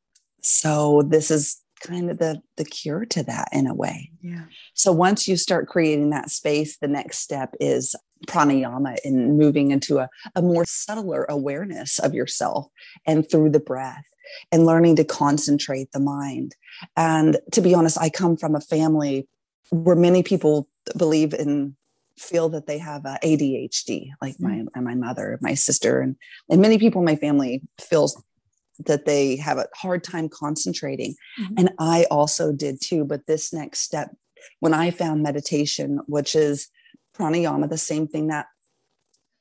so 0.42 1.02
this 1.02 1.30
is 1.30 1.60
kind 1.86 2.10
of 2.10 2.18
the 2.18 2.40
the 2.56 2.64
cure 2.64 3.04
to 3.06 3.22
that 3.24 3.48
in 3.52 3.66
a 3.66 3.74
way. 3.74 4.10
Yeah. 4.22 4.44
So 4.74 4.92
once 4.92 5.28
you 5.28 5.36
start 5.36 5.68
creating 5.68 6.10
that 6.10 6.30
space 6.30 6.78
the 6.78 6.88
next 6.88 7.18
step 7.18 7.54
is 7.60 7.94
pranayama 8.26 8.96
and 9.04 9.36
moving 9.36 9.70
into 9.70 9.98
a, 9.98 10.08
a 10.34 10.42
more 10.42 10.64
subtler 10.66 11.24
awareness 11.28 11.98
of 11.98 12.14
yourself 12.14 12.68
and 13.06 13.28
through 13.30 13.50
the 13.50 13.60
breath 13.60 14.06
and 14.50 14.66
learning 14.66 14.96
to 14.96 15.04
concentrate 15.04 15.92
the 15.92 16.00
mind. 16.00 16.54
And 16.96 17.38
to 17.52 17.60
be 17.60 17.74
honest 17.74 17.98
i 18.00 18.10
come 18.10 18.36
from 18.36 18.54
a 18.54 18.60
family 18.60 19.28
where 19.70 19.96
many 19.96 20.22
people 20.22 20.68
believe 20.96 21.34
in 21.34 21.76
feel 22.18 22.48
that 22.48 22.66
they 22.66 22.78
have 22.78 23.02
adhd 23.02 24.08
like 24.22 24.36
my 24.40 24.64
mm. 24.74 24.82
my 24.82 24.94
mother 24.94 25.38
my 25.42 25.52
sister 25.52 26.00
and, 26.00 26.16
and 26.48 26.62
many 26.62 26.78
people 26.78 27.02
in 27.02 27.04
my 27.04 27.16
family 27.16 27.60
feels 27.78 28.22
that 28.80 29.06
they 29.06 29.36
have 29.36 29.58
a 29.58 29.66
hard 29.74 30.04
time 30.04 30.28
concentrating. 30.28 31.14
Mm-hmm. 31.40 31.54
And 31.58 31.70
I 31.78 32.06
also 32.10 32.52
did 32.52 32.80
too. 32.80 33.04
But 33.04 33.26
this 33.26 33.52
next 33.52 33.80
step, 33.80 34.14
when 34.60 34.74
I 34.74 34.90
found 34.90 35.22
meditation, 35.22 36.00
which 36.06 36.34
is 36.34 36.68
pranayama, 37.16 37.68
the 37.68 37.78
same 37.78 38.06
thing 38.06 38.28
that 38.28 38.46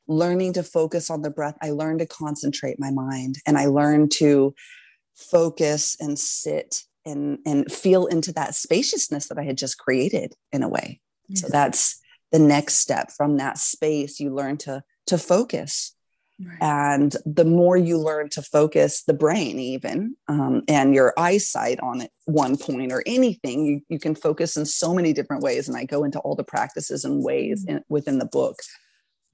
learning 0.08 0.54
to 0.54 0.64
focus 0.64 1.10
on 1.10 1.22
the 1.22 1.30
breath, 1.30 1.58
I 1.62 1.72
learned 1.72 2.00
to 2.00 2.06
concentrate 2.06 2.80
my 2.80 2.92
mind 2.92 3.38
and 3.46 3.58
I 3.58 3.66
learned 3.66 4.12
to 4.14 4.54
focus 5.16 5.98
and 6.00 6.18
sit 6.18 6.84
and, 7.06 7.40
and 7.46 7.72
feel 7.72 8.06
into 8.06 8.32
that 8.34 8.56
spaciousness 8.56 9.28
that 9.28 9.38
I 9.38 9.44
had 9.44 9.58
just 9.58 9.78
created 9.78 10.34
in 10.52 10.64
a 10.64 10.70
way. 10.70 11.02
Yes. 11.28 11.42
So 11.42 11.48
that's 11.50 12.00
the 12.32 12.40
next 12.40 12.76
step 12.76 13.12
from 13.12 13.38
that 13.38 13.58
space. 13.58 14.20
You 14.20 14.34
learn 14.34 14.58
to 14.58 14.84
to 15.08 15.18
focus 15.18 15.96
Right. 16.38 16.58
And 16.62 17.16
the 17.26 17.46
more 17.46 17.78
you 17.78 17.98
learn 17.98 18.30
to 18.32 18.42
focus 18.42 19.04
the 19.04 19.14
brain, 19.14 19.58
even 19.58 20.18
um, 20.28 20.64
and 20.68 20.94
your 20.94 21.14
eyesight 21.18 21.80
on 21.80 22.02
it, 22.02 22.12
one 22.26 22.58
point 22.58 22.92
or 22.92 23.04
anything, 23.06 23.66
you, 23.66 23.82
you 23.88 24.00
can 24.00 24.16
focus 24.16 24.58
in 24.58 24.66
so 24.66 24.94
many 24.94 25.14
different 25.14 25.44
ways. 25.44 25.70
And 25.70 25.78
I 25.78 25.86
go 25.86 26.04
into 26.04 26.20
all 26.20 26.36
the 26.36 26.44
practices 26.44 27.06
and 27.06 27.24
ways 27.24 27.66
mm-hmm. 27.66 27.78
in, 27.78 27.84
within 27.88 28.20
the 28.20 28.26
book. 28.26 28.58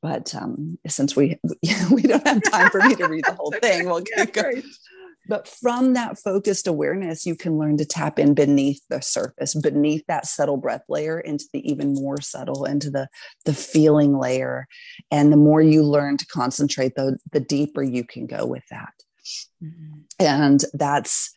But 0.01 0.33
um, 0.35 0.77
since 0.87 1.15
we 1.15 1.39
we 1.91 2.01
don't 2.03 2.25
have 2.27 2.41
time 2.51 2.69
for 2.69 2.81
me 2.81 2.95
to 2.95 3.07
read 3.07 3.23
the 3.25 3.33
whole 3.33 3.51
thing, 3.61 3.85
we'll 3.85 4.03
yeah, 4.15 4.25
go. 4.25 4.51
But 5.27 5.47
from 5.47 5.93
that 5.93 6.17
focused 6.17 6.67
awareness, 6.67 7.25
you 7.25 7.35
can 7.35 7.57
learn 7.57 7.77
to 7.77 7.85
tap 7.85 8.17
in 8.17 8.33
beneath 8.33 8.81
the 8.89 9.01
surface, 9.01 9.53
beneath 9.53 10.03
that 10.07 10.25
subtle 10.25 10.57
breath 10.57 10.83
layer, 10.89 11.19
into 11.19 11.45
the 11.53 11.69
even 11.69 11.93
more 11.93 12.19
subtle, 12.19 12.65
into 12.65 12.89
the, 12.89 13.07
the 13.45 13.53
feeling 13.53 14.17
layer. 14.17 14.67
And 15.11 15.31
the 15.31 15.37
more 15.37 15.61
you 15.61 15.83
learn 15.83 16.17
to 16.17 16.25
concentrate, 16.25 16.95
the, 16.95 17.17
the 17.31 17.39
deeper 17.39 17.83
you 17.83 18.03
can 18.03 18.25
go 18.25 18.45
with 18.45 18.63
that. 18.71 18.93
Mm-hmm. 19.63 19.99
And 20.19 20.63
that's 20.73 21.31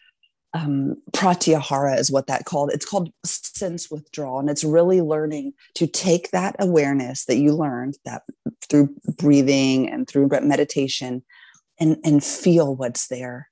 um, 0.55 0.97
pratyahara 1.11 1.99
is 1.99 2.11
what 2.11 2.29
that 2.29 2.45
called. 2.45 2.71
It's 2.73 2.87
called 2.87 3.13
sense 3.25 3.91
withdrawal, 3.91 4.39
and 4.39 4.49
it's 4.49 4.65
really 4.65 5.01
learning 5.01 5.53
to 5.75 5.87
take 5.87 6.31
that 6.31 6.55
awareness 6.61 7.25
that 7.25 7.39
you 7.39 7.53
learned 7.53 7.99
that 8.05 8.23
through 8.69 8.95
breathing 9.19 9.91
and 9.91 10.07
through 10.07 10.29
meditation, 10.43 11.25
and 11.81 11.97
and 12.05 12.23
feel 12.23 12.77
what's 12.77 13.09
there, 13.09 13.49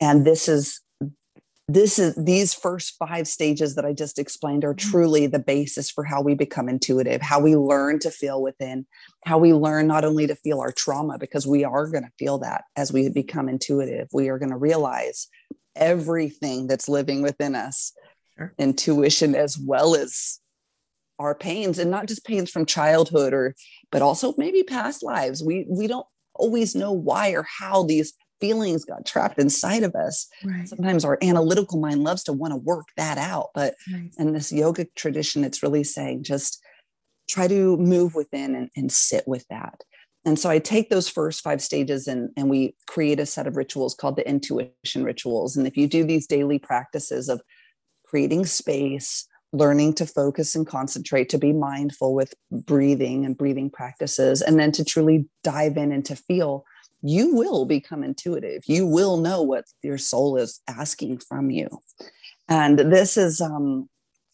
and 0.00 0.24
this 0.26 0.48
is 0.48 0.80
this 1.68 1.98
is 1.98 2.14
these 2.14 2.54
first 2.54 2.94
five 2.98 3.26
stages 3.26 3.74
that 3.74 3.84
i 3.84 3.92
just 3.92 4.18
explained 4.18 4.64
are 4.64 4.74
mm-hmm. 4.74 4.90
truly 4.90 5.26
the 5.26 5.38
basis 5.38 5.90
for 5.90 6.04
how 6.04 6.20
we 6.22 6.34
become 6.34 6.68
intuitive 6.68 7.20
how 7.20 7.40
we 7.40 7.56
learn 7.56 7.98
to 7.98 8.10
feel 8.10 8.40
within 8.40 8.86
how 9.24 9.38
we 9.38 9.52
learn 9.52 9.86
not 9.86 10.04
only 10.04 10.26
to 10.26 10.36
feel 10.36 10.60
our 10.60 10.72
trauma 10.72 11.18
because 11.18 11.46
we 11.46 11.64
are 11.64 11.88
going 11.88 12.04
to 12.04 12.12
feel 12.18 12.38
that 12.38 12.64
as 12.76 12.92
we 12.92 13.08
become 13.08 13.48
intuitive 13.48 14.08
we 14.12 14.28
are 14.28 14.38
going 14.38 14.50
to 14.50 14.56
realize 14.56 15.28
everything 15.74 16.66
that's 16.66 16.88
living 16.88 17.20
within 17.20 17.54
us 17.54 17.92
sure. 18.38 18.54
intuition 18.58 19.34
as 19.34 19.58
well 19.58 19.94
as 19.96 20.40
our 21.18 21.34
pains 21.34 21.78
and 21.78 21.90
not 21.90 22.06
just 22.06 22.24
pains 22.24 22.50
from 22.50 22.66
childhood 22.66 23.32
or 23.32 23.54
but 23.90 24.02
also 24.02 24.34
maybe 24.36 24.62
past 24.62 25.02
lives 25.02 25.42
we 25.42 25.66
we 25.68 25.86
don't 25.86 26.06
always 26.34 26.74
know 26.74 26.92
why 26.92 27.30
or 27.30 27.46
how 27.58 27.82
these 27.82 28.12
feelings 28.40 28.84
got 28.84 29.06
trapped 29.06 29.38
inside 29.38 29.82
of 29.82 29.94
us. 29.94 30.28
Right. 30.44 30.68
Sometimes 30.68 31.04
our 31.04 31.18
analytical 31.22 31.80
mind 31.80 32.02
loves 32.04 32.22
to 32.24 32.32
want 32.32 32.52
to 32.52 32.56
work 32.56 32.86
that 32.96 33.18
out. 33.18 33.48
But 33.54 33.74
right. 33.92 34.10
in 34.18 34.32
this 34.32 34.52
yoga 34.52 34.86
tradition, 34.96 35.44
it's 35.44 35.62
really 35.62 35.84
saying 35.84 36.24
just 36.24 36.62
try 37.28 37.48
to 37.48 37.76
move 37.76 38.14
within 38.14 38.54
and, 38.54 38.70
and 38.76 38.90
sit 38.92 39.24
with 39.26 39.44
that. 39.50 39.82
And 40.24 40.38
so 40.38 40.50
I 40.50 40.58
take 40.58 40.90
those 40.90 41.08
first 41.08 41.42
five 41.42 41.62
stages 41.62 42.08
and, 42.08 42.30
and 42.36 42.50
we 42.50 42.74
create 42.88 43.20
a 43.20 43.26
set 43.26 43.46
of 43.46 43.56
rituals 43.56 43.94
called 43.94 44.16
the 44.16 44.28
intuition 44.28 45.04
rituals. 45.04 45.56
And 45.56 45.66
if 45.66 45.76
you 45.76 45.86
do 45.86 46.04
these 46.04 46.26
daily 46.26 46.58
practices 46.58 47.28
of 47.28 47.40
creating 48.04 48.46
space, 48.46 49.26
learning 49.52 49.94
to 49.94 50.06
focus 50.06 50.56
and 50.56 50.66
concentrate, 50.66 51.28
to 51.28 51.38
be 51.38 51.52
mindful 51.52 52.12
with 52.12 52.34
breathing 52.50 53.24
and 53.24 53.38
breathing 53.38 53.70
practices, 53.70 54.42
and 54.42 54.58
then 54.58 54.72
to 54.72 54.84
truly 54.84 55.28
dive 55.44 55.76
in 55.76 55.92
and 55.92 56.04
to 56.04 56.16
feel 56.16 56.64
you 57.02 57.34
will 57.34 57.64
become 57.64 58.02
intuitive. 58.02 58.62
You 58.66 58.86
will 58.86 59.18
know 59.18 59.42
what 59.42 59.64
your 59.82 59.98
soul 59.98 60.36
is 60.36 60.60
asking 60.68 61.18
from 61.18 61.50
you. 61.50 61.68
And 62.48 62.78
this 62.78 63.16
is 63.16 63.40
um, 63.40 63.88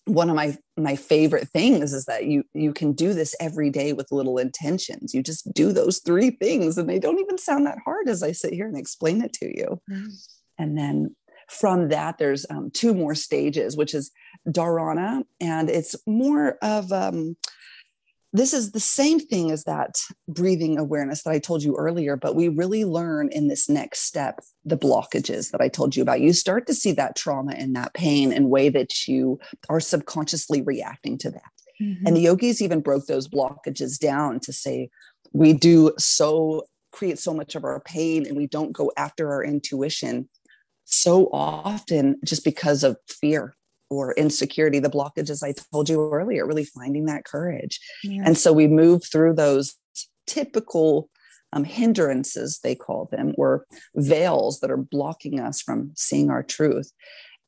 one 0.04 0.28
of 0.28 0.36
my 0.36 0.56
my 0.76 0.96
favorite 0.96 1.48
things 1.48 1.92
is 1.92 2.06
that 2.06 2.24
you 2.24 2.44
you 2.54 2.72
can 2.72 2.92
do 2.92 3.14
this 3.14 3.36
every 3.38 3.70
day 3.70 3.92
with 3.92 4.10
little 4.10 4.38
intentions 4.38 5.14
you 5.14 5.22
just 5.22 5.52
do 5.54 5.72
those 5.72 5.98
three 5.98 6.30
things 6.30 6.76
and 6.76 6.88
they 6.88 6.98
don't 6.98 7.20
even 7.20 7.38
sound 7.38 7.66
that 7.66 7.78
hard 7.84 8.08
as 8.08 8.22
i 8.22 8.32
sit 8.32 8.52
here 8.52 8.66
and 8.66 8.76
explain 8.76 9.22
it 9.22 9.32
to 9.32 9.46
you 9.46 9.80
mm-hmm. 9.88 10.08
and 10.58 10.76
then 10.76 11.14
from 11.48 11.88
that 11.88 12.18
there's 12.18 12.44
um, 12.50 12.70
two 12.72 12.94
more 12.94 13.14
stages 13.14 13.76
which 13.76 13.94
is 13.94 14.10
dharana 14.48 15.22
and 15.40 15.70
it's 15.70 15.94
more 16.06 16.56
of 16.62 16.90
um, 16.90 17.36
this 18.32 18.54
is 18.54 18.72
the 18.72 18.80
same 18.80 19.20
thing 19.20 19.50
as 19.50 19.64
that 19.64 20.00
breathing 20.26 20.78
awareness 20.78 21.22
that 21.22 21.32
I 21.32 21.38
told 21.38 21.62
you 21.62 21.76
earlier, 21.76 22.16
but 22.16 22.34
we 22.34 22.48
really 22.48 22.84
learn 22.84 23.28
in 23.30 23.48
this 23.48 23.68
next 23.68 24.00
step 24.00 24.40
the 24.64 24.78
blockages 24.78 25.50
that 25.50 25.60
I 25.60 25.68
told 25.68 25.94
you 25.94 26.02
about. 26.02 26.22
You 26.22 26.32
start 26.32 26.66
to 26.68 26.74
see 26.74 26.92
that 26.92 27.14
trauma 27.14 27.52
and 27.52 27.76
that 27.76 27.92
pain 27.92 28.32
in 28.32 28.48
way 28.48 28.70
that 28.70 29.06
you 29.06 29.38
are 29.68 29.80
subconsciously 29.80 30.62
reacting 30.62 31.18
to 31.18 31.30
that. 31.30 31.42
Mm-hmm. 31.80 32.06
And 32.06 32.16
the 32.16 32.20
yogis 32.22 32.62
even 32.62 32.80
broke 32.80 33.06
those 33.06 33.28
blockages 33.28 33.98
down 33.98 34.40
to 34.40 34.52
say 34.52 34.88
we 35.32 35.52
do 35.52 35.92
so 35.98 36.64
create 36.90 37.18
so 37.18 37.34
much 37.34 37.54
of 37.54 37.64
our 37.64 37.80
pain 37.80 38.26
and 38.26 38.36
we 38.36 38.46
don't 38.46 38.72
go 38.72 38.92
after 38.96 39.30
our 39.30 39.42
intuition 39.42 40.28
so 40.84 41.28
often 41.32 42.18
just 42.24 42.44
because 42.44 42.84
of 42.84 42.96
fear 43.08 43.56
or 43.92 44.14
insecurity, 44.14 44.78
the 44.78 44.90
blockages 44.90 45.42
I 45.42 45.54
told 45.72 45.88
you 45.88 46.10
earlier, 46.10 46.46
really 46.46 46.64
finding 46.64 47.06
that 47.06 47.24
courage. 47.24 47.80
Yeah. 48.02 48.22
And 48.24 48.36
so 48.36 48.52
we 48.52 48.66
move 48.66 49.02
through 49.04 49.34
those 49.34 49.74
typical 50.26 51.08
um, 51.52 51.64
hindrances, 51.64 52.60
they 52.62 52.74
call 52.74 53.08
them, 53.10 53.34
or 53.36 53.66
veils 53.94 54.60
that 54.60 54.70
are 54.70 54.76
blocking 54.76 55.40
us 55.40 55.60
from 55.60 55.92
seeing 55.94 56.30
our 56.30 56.42
truth. 56.42 56.90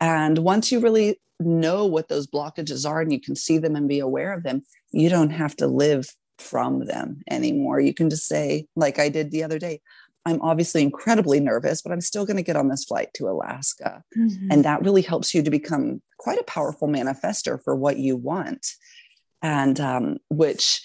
And 0.01 0.39
once 0.39 0.71
you 0.71 0.81
really 0.81 1.21
know 1.41 1.87
what 1.87 2.09
those 2.09 2.27
blockages 2.27 2.89
are 2.89 3.01
and 3.01 3.13
you 3.13 3.21
can 3.21 3.35
see 3.37 3.59
them 3.59 3.77
and 3.77 3.89
be 3.89 3.99
aware 3.99 4.33
of 4.33 4.43
them, 4.43 4.63
you 4.93 5.09
don't 5.09 5.31
have 5.31 5.57
to 5.57 5.67
live 5.67 6.07
from 6.39 6.87
them 6.87 7.23
anymore. 7.31 7.81
You 7.81 7.95
can 7.95 8.11
just 8.11 8.27
say, 8.27 8.67
like 8.77 8.99
I 8.99 9.09
did 9.09 9.31
the 9.31 9.45
other 9.45 9.59
day, 9.59 9.81
I'm 10.27 10.41
obviously 10.41 10.83
incredibly 10.83 11.39
nervous, 11.39 11.83
but 11.83 11.93
I'm 11.93 12.01
still 12.01 12.25
going 12.25 12.37
to 12.37 12.43
get 12.43 12.57
on 12.57 12.69
this 12.69 12.85
flight 12.85 13.11
to 13.15 13.29
Alaska. 13.29 14.03
Mm-hmm. 14.17 14.49
And 14.51 14.65
that 14.65 14.83
really 14.83 15.03
helps 15.03 15.35
you 15.35 15.43
to 15.43 15.51
become 15.51 16.01
quite 16.19 16.39
a 16.39 16.45
powerful 16.45 16.89
manifester 16.89 17.63
for 17.63 17.77
what 17.77 17.99
you 17.99 18.17
want. 18.17 18.67
And 19.43 19.79
um, 19.79 20.17
which 20.31 20.83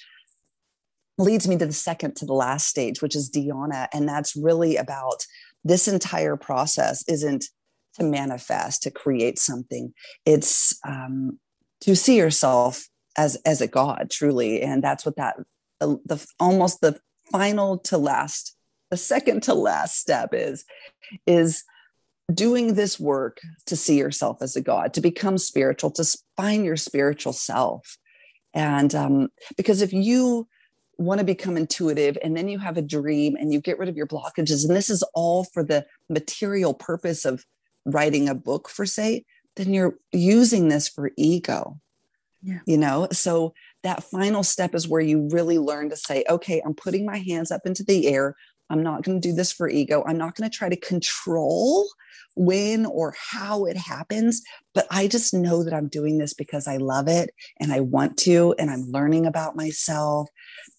leads 1.18 1.48
me 1.48 1.58
to 1.58 1.66
the 1.66 1.74
second 1.74 2.16
to 2.18 2.26
the 2.26 2.34
last 2.34 2.68
stage, 2.68 3.02
which 3.02 3.16
is 3.16 3.30
dhyana. 3.30 3.88
And 3.94 4.08
that's 4.08 4.36
really 4.36 4.76
about 4.76 5.26
this 5.64 5.88
entire 5.88 6.36
process 6.36 7.04
isn't 7.08 7.46
to 7.96 8.04
manifest, 8.04 8.84
to 8.84 8.92
create 8.92 9.40
something. 9.40 9.94
It's 10.26 10.78
um, 10.88 11.40
to 11.82 11.96
see 11.96 12.18
yourself 12.18 12.88
as 13.18 13.36
as 13.46 13.62
a 13.62 13.68
god, 13.68 14.10
truly. 14.12 14.62
And 14.62 14.84
that's 14.84 15.06
what 15.06 15.16
that 15.18 15.38
the, 15.80 15.98
the 16.06 16.26
almost 16.40 16.82
the 16.82 17.00
final 17.32 17.78
to 17.80 17.98
last 17.98 18.56
the 18.90 18.98
second 18.98 19.44
to 19.44 19.54
last 19.54 20.00
step 20.00 20.30
is 20.34 20.66
is 21.26 21.64
doing 22.34 22.76
this 22.76 23.00
work 23.00 23.40
to 23.66 23.76
see 23.76 23.98
yourself 23.98 24.38
as 24.42 24.56
a 24.56 24.62
god 24.62 24.94
to 24.94 25.02
become 25.02 25.38
spiritual 25.38 25.90
to 25.90 26.06
find 26.38 26.64
your 26.64 26.78
spiritual 26.78 27.34
self. 27.34 27.98
And 28.54 28.94
um, 28.96 29.30
because 29.58 29.82
if 29.82 29.94
you 29.94 30.48
want 30.98 31.20
to 31.20 31.26
become 31.26 31.56
intuitive 31.56 32.18
and 32.24 32.36
then 32.36 32.48
you 32.48 32.60
have 32.60 32.78
a 32.78 32.82
dream 32.82 33.36
and 33.36 33.54
you 33.54 33.62
get 33.62 33.80
rid 33.80 33.90
of 33.90 33.96
your 33.96 34.08
blockages 34.08 34.66
and 34.66 34.76
this 34.76 34.90
is 34.90 35.04
all 35.14 35.46
for 35.46 35.64
the 35.64 35.86
material 36.10 36.74
purpose 36.74 37.26
of 37.26 37.46
writing 37.86 38.28
a 38.28 38.36
book 38.36 38.70
for 38.70 38.86
say 38.86 39.24
then 39.56 39.74
you're 39.74 39.96
using 40.12 40.68
this 40.68 40.88
for 40.88 41.12
ego. 41.18 41.80
Yeah. 42.42 42.60
you 42.66 42.78
know 42.78 43.10
so 43.12 43.54
that 43.84 44.02
final 44.02 44.44
step 44.44 44.74
is 44.74 44.88
where 44.88 45.02
you 45.02 45.28
really 45.30 45.60
learn 45.60 45.90
to 45.90 45.98
say 45.98 46.24
okay 46.30 46.62
i'm 46.66 46.74
putting 46.74 47.06
my 47.06 47.18
hands 47.18 47.52
up 47.52 47.66
into 47.66 47.84
the 47.84 48.08
air 48.08 48.38
I'm 48.70 48.84
not 48.84 49.04
going 49.04 49.20
to 49.20 49.28
do 49.28 49.36
this 49.36 49.52
for 49.52 49.70
ego. 49.70 50.04
I'm 50.08 50.18
not 50.18 50.36
going 50.36 50.50
to 50.50 50.56
try 50.56 50.70
to 50.70 50.76
control 50.76 51.88
when 52.36 52.86
or 52.86 53.16
how 53.32 53.66
it 53.66 53.76
happens, 53.76 54.42
but 54.74 54.88
I 54.90 55.08
just 55.08 55.34
know 55.34 55.64
that 55.64 55.74
I'm 55.74 55.88
doing 55.88 56.18
this 56.18 56.34
because 56.34 56.68
I 56.68 56.78
love 56.78 57.08
it 57.08 57.32
and 57.60 57.74
I 57.74 57.82
want 57.82 58.18
to, 58.20 58.56
and 58.58 58.70
I'm 58.70 58.90
learning 58.92 59.26
about 59.26 59.56
myself. 59.56 60.30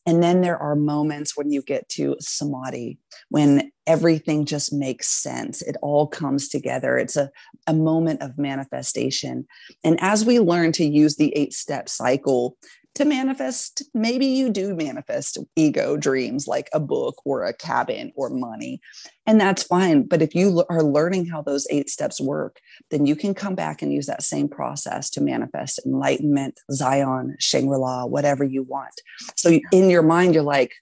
And 0.06 0.22
then 0.22 0.40
there 0.40 0.56
are 0.56 0.74
moments 0.74 1.36
when 1.36 1.52
you 1.52 1.60
get 1.60 1.88
to 1.90 2.16
samadhi, 2.18 2.98
when 3.28 3.70
everything 3.86 4.46
just 4.46 4.72
makes 4.72 5.08
sense. 5.08 5.60
It 5.62 5.76
all 5.82 6.06
comes 6.06 6.48
together. 6.48 6.96
It's 6.96 7.16
a, 7.16 7.30
a 7.66 7.74
moment 7.74 8.22
of 8.22 8.38
manifestation. 8.38 9.46
And 9.84 10.00
as 10.00 10.24
we 10.24 10.40
learn 10.40 10.72
to 10.72 10.84
use 10.84 11.16
the 11.16 11.36
eight 11.36 11.52
step 11.52 11.88
cycle 11.88 12.56
to 12.96 13.04
manifest. 13.04 13.82
Maybe 13.94 14.26
you 14.26 14.50
do 14.50 14.74
manifest 14.74 15.38
ego 15.56 15.96
dreams 15.96 16.46
like 16.46 16.68
a 16.72 16.80
book 16.80 17.20
or 17.24 17.44
a 17.44 17.52
cabin 17.52 18.12
or 18.16 18.30
money 18.30 18.80
and 19.26 19.40
that's 19.40 19.62
fine. 19.62 20.02
But 20.02 20.22
if 20.22 20.34
you 20.34 20.64
are 20.68 20.82
learning 20.82 21.26
how 21.26 21.42
those 21.42 21.66
eight 21.70 21.88
steps 21.88 22.20
work 22.20 22.58
then 22.90 23.06
you 23.06 23.14
can 23.14 23.34
come 23.34 23.54
back 23.54 23.82
and 23.82 23.92
use 23.92 24.06
that 24.06 24.22
same 24.22 24.48
process 24.48 25.10
to 25.10 25.20
manifest 25.20 25.80
enlightenment 25.86 26.60
zion 26.72 27.36
shangri-la 27.38 28.06
whatever 28.06 28.44
you 28.44 28.62
want. 28.62 28.94
So 29.36 29.60
in 29.72 29.90
your 29.90 30.02
mind 30.02 30.34
you're 30.34 30.42
like 30.42 30.74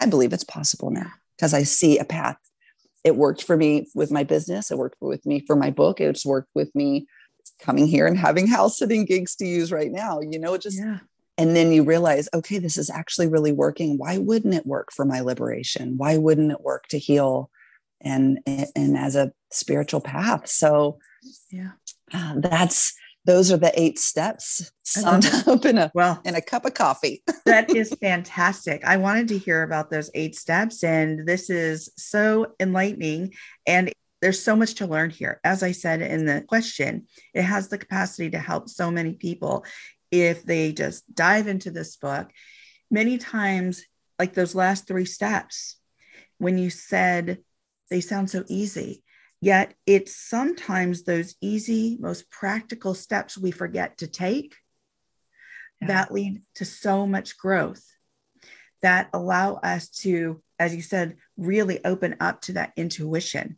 i 0.00 0.06
believe 0.06 0.32
it's 0.32 0.44
possible 0.44 0.90
now 0.90 1.12
because 1.36 1.54
i 1.54 1.62
see 1.62 1.98
a 1.98 2.04
path. 2.04 2.36
It 3.02 3.16
worked 3.16 3.44
for 3.44 3.56
me 3.56 3.86
with 3.94 4.10
my 4.10 4.24
business. 4.24 4.70
It 4.70 4.76
worked 4.76 4.96
with 5.00 5.24
me 5.24 5.42
for 5.46 5.56
my 5.56 5.70
book. 5.70 6.00
It's 6.00 6.26
worked 6.26 6.50
with 6.54 6.74
me 6.74 7.06
coming 7.60 7.86
here 7.86 8.06
and 8.06 8.16
having 8.16 8.46
house 8.46 8.78
sitting 8.78 9.04
gigs 9.04 9.34
to 9.36 9.46
use 9.46 9.72
right 9.72 9.90
now 9.90 10.20
you 10.20 10.38
know 10.38 10.56
just 10.56 10.78
yeah. 10.78 10.98
and 11.38 11.54
then 11.54 11.72
you 11.72 11.82
realize 11.82 12.28
okay 12.34 12.58
this 12.58 12.76
is 12.76 12.90
actually 12.90 13.28
really 13.28 13.52
working. 13.52 13.98
Why 13.98 14.18
wouldn't 14.18 14.54
it 14.54 14.66
work 14.66 14.92
for 14.92 15.04
my 15.04 15.20
liberation? 15.20 15.96
Why 15.96 16.16
wouldn't 16.16 16.52
it 16.52 16.60
work 16.60 16.86
to 16.88 16.98
heal 16.98 17.50
and 18.00 18.40
and 18.46 18.96
as 18.96 19.16
a 19.16 19.32
spiritual 19.50 20.00
path? 20.00 20.48
So 20.48 20.98
yeah. 21.50 21.72
uh, 22.12 22.34
that's 22.36 22.94
those 23.26 23.52
are 23.52 23.58
the 23.58 23.78
eight 23.78 23.98
steps 23.98 24.72
summed 24.82 25.26
up 25.46 25.64
in 25.64 25.78
a 25.78 25.90
well 25.94 26.20
in 26.24 26.34
a 26.34 26.40
cup 26.40 26.64
of 26.64 26.74
coffee. 26.74 27.22
that 27.46 27.74
is 27.74 27.94
fantastic. 28.00 28.84
I 28.84 28.96
wanted 28.96 29.28
to 29.28 29.38
hear 29.38 29.62
about 29.62 29.90
those 29.90 30.10
eight 30.14 30.36
steps 30.36 30.82
and 30.84 31.26
this 31.26 31.50
is 31.50 31.90
so 31.96 32.54
enlightening 32.60 33.34
and 33.66 33.92
there's 34.20 34.42
so 34.42 34.54
much 34.54 34.74
to 34.74 34.86
learn 34.86 35.10
here. 35.10 35.40
As 35.44 35.62
I 35.62 35.72
said 35.72 36.02
in 36.02 36.26
the 36.26 36.42
question, 36.42 37.06
it 37.34 37.42
has 37.42 37.68
the 37.68 37.78
capacity 37.78 38.30
to 38.30 38.38
help 38.38 38.68
so 38.68 38.90
many 38.90 39.14
people 39.14 39.64
if 40.10 40.42
they 40.42 40.72
just 40.72 41.12
dive 41.14 41.46
into 41.46 41.70
this 41.70 41.96
book. 41.96 42.30
Many 42.90 43.18
times, 43.18 43.84
like 44.18 44.34
those 44.34 44.54
last 44.54 44.86
three 44.86 45.04
steps, 45.04 45.76
when 46.38 46.58
you 46.58 46.70
said 46.70 47.38
they 47.90 48.00
sound 48.00 48.30
so 48.30 48.44
easy, 48.48 49.04
yet 49.40 49.74
it's 49.86 50.14
sometimes 50.14 51.04
those 51.04 51.34
easy, 51.40 51.96
most 52.00 52.30
practical 52.30 52.94
steps 52.94 53.38
we 53.38 53.50
forget 53.50 53.98
to 53.98 54.06
take 54.06 54.56
yeah. 55.80 55.88
that 55.88 56.12
lead 56.12 56.42
to 56.56 56.64
so 56.64 57.06
much 57.06 57.38
growth 57.38 57.84
that 58.82 59.08
allow 59.12 59.54
us 59.54 59.88
to, 59.88 60.42
as 60.58 60.74
you 60.74 60.82
said, 60.82 61.16
really 61.36 61.82
open 61.84 62.16
up 62.20 62.40
to 62.42 62.54
that 62.54 62.72
intuition. 62.76 63.56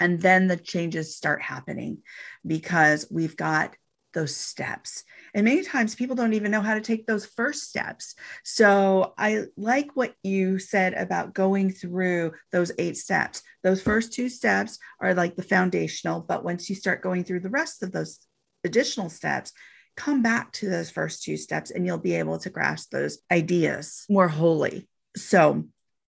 And 0.00 0.20
then 0.20 0.48
the 0.48 0.56
changes 0.56 1.16
start 1.16 1.42
happening 1.42 1.98
because 2.46 3.06
we've 3.10 3.36
got 3.36 3.74
those 4.14 4.34
steps. 4.34 5.04
And 5.34 5.44
many 5.44 5.62
times 5.62 5.94
people 5.94 6.16
don't 6.16 6.34
even 6.34 6.50
know 6.50 6.60
how 6.60 6.74
to 6.74 6.80
take 6.80 7.06
those 7.06 7.26
first 7.26 7.68
steps. 7.68 8.14
So 8.44 9.12
I 9.18 9.44
like 9.56 9.90
what 9.94 10.14
you 10.22 10.58
said 10.58 10.94
about 10.94 11.34
going 11.34 11.70
through 11.70 12.32
those 12.52 12.72
eight 12.78 12.96
steps. 12.96 13.42
Those 13.62 13.82
first 13.82 14.12
two 14.12 14.28
steps 14.28 14.78
are 15.00 15.14
like 15.14 15.36
the 15.36 15.42
foundational, 15.42 16.20
but 16.20 16.44
once 16.44 16.70
you 16.70 16.76
start 16.76 17.02
going 17.02 17.24
through 17.24 17.40
the 17.40 17.50
rest 17.50 17.82
of 17.82 17.92
those 17.92 18.20
additional 18.62 19.10
steps, 19.10 19.52
come 19.96 20.22
back 20.22 20.52
to 20.52 20.68
those 20.68 20.90
first 20.90 21.22
two 21.22 21.36
steps 21.36 21.70
and 21.70 21.86
you'll 21.86 21.98
be 21.98 22.14
able 22.14 22.38
to 22.38 22.50
grasp 22.50 22.90
those 22.90 23.18
ideas 23.30 24.04
more 24.08 24.28
wholly. 24.28 24.88
So 25.16 25.64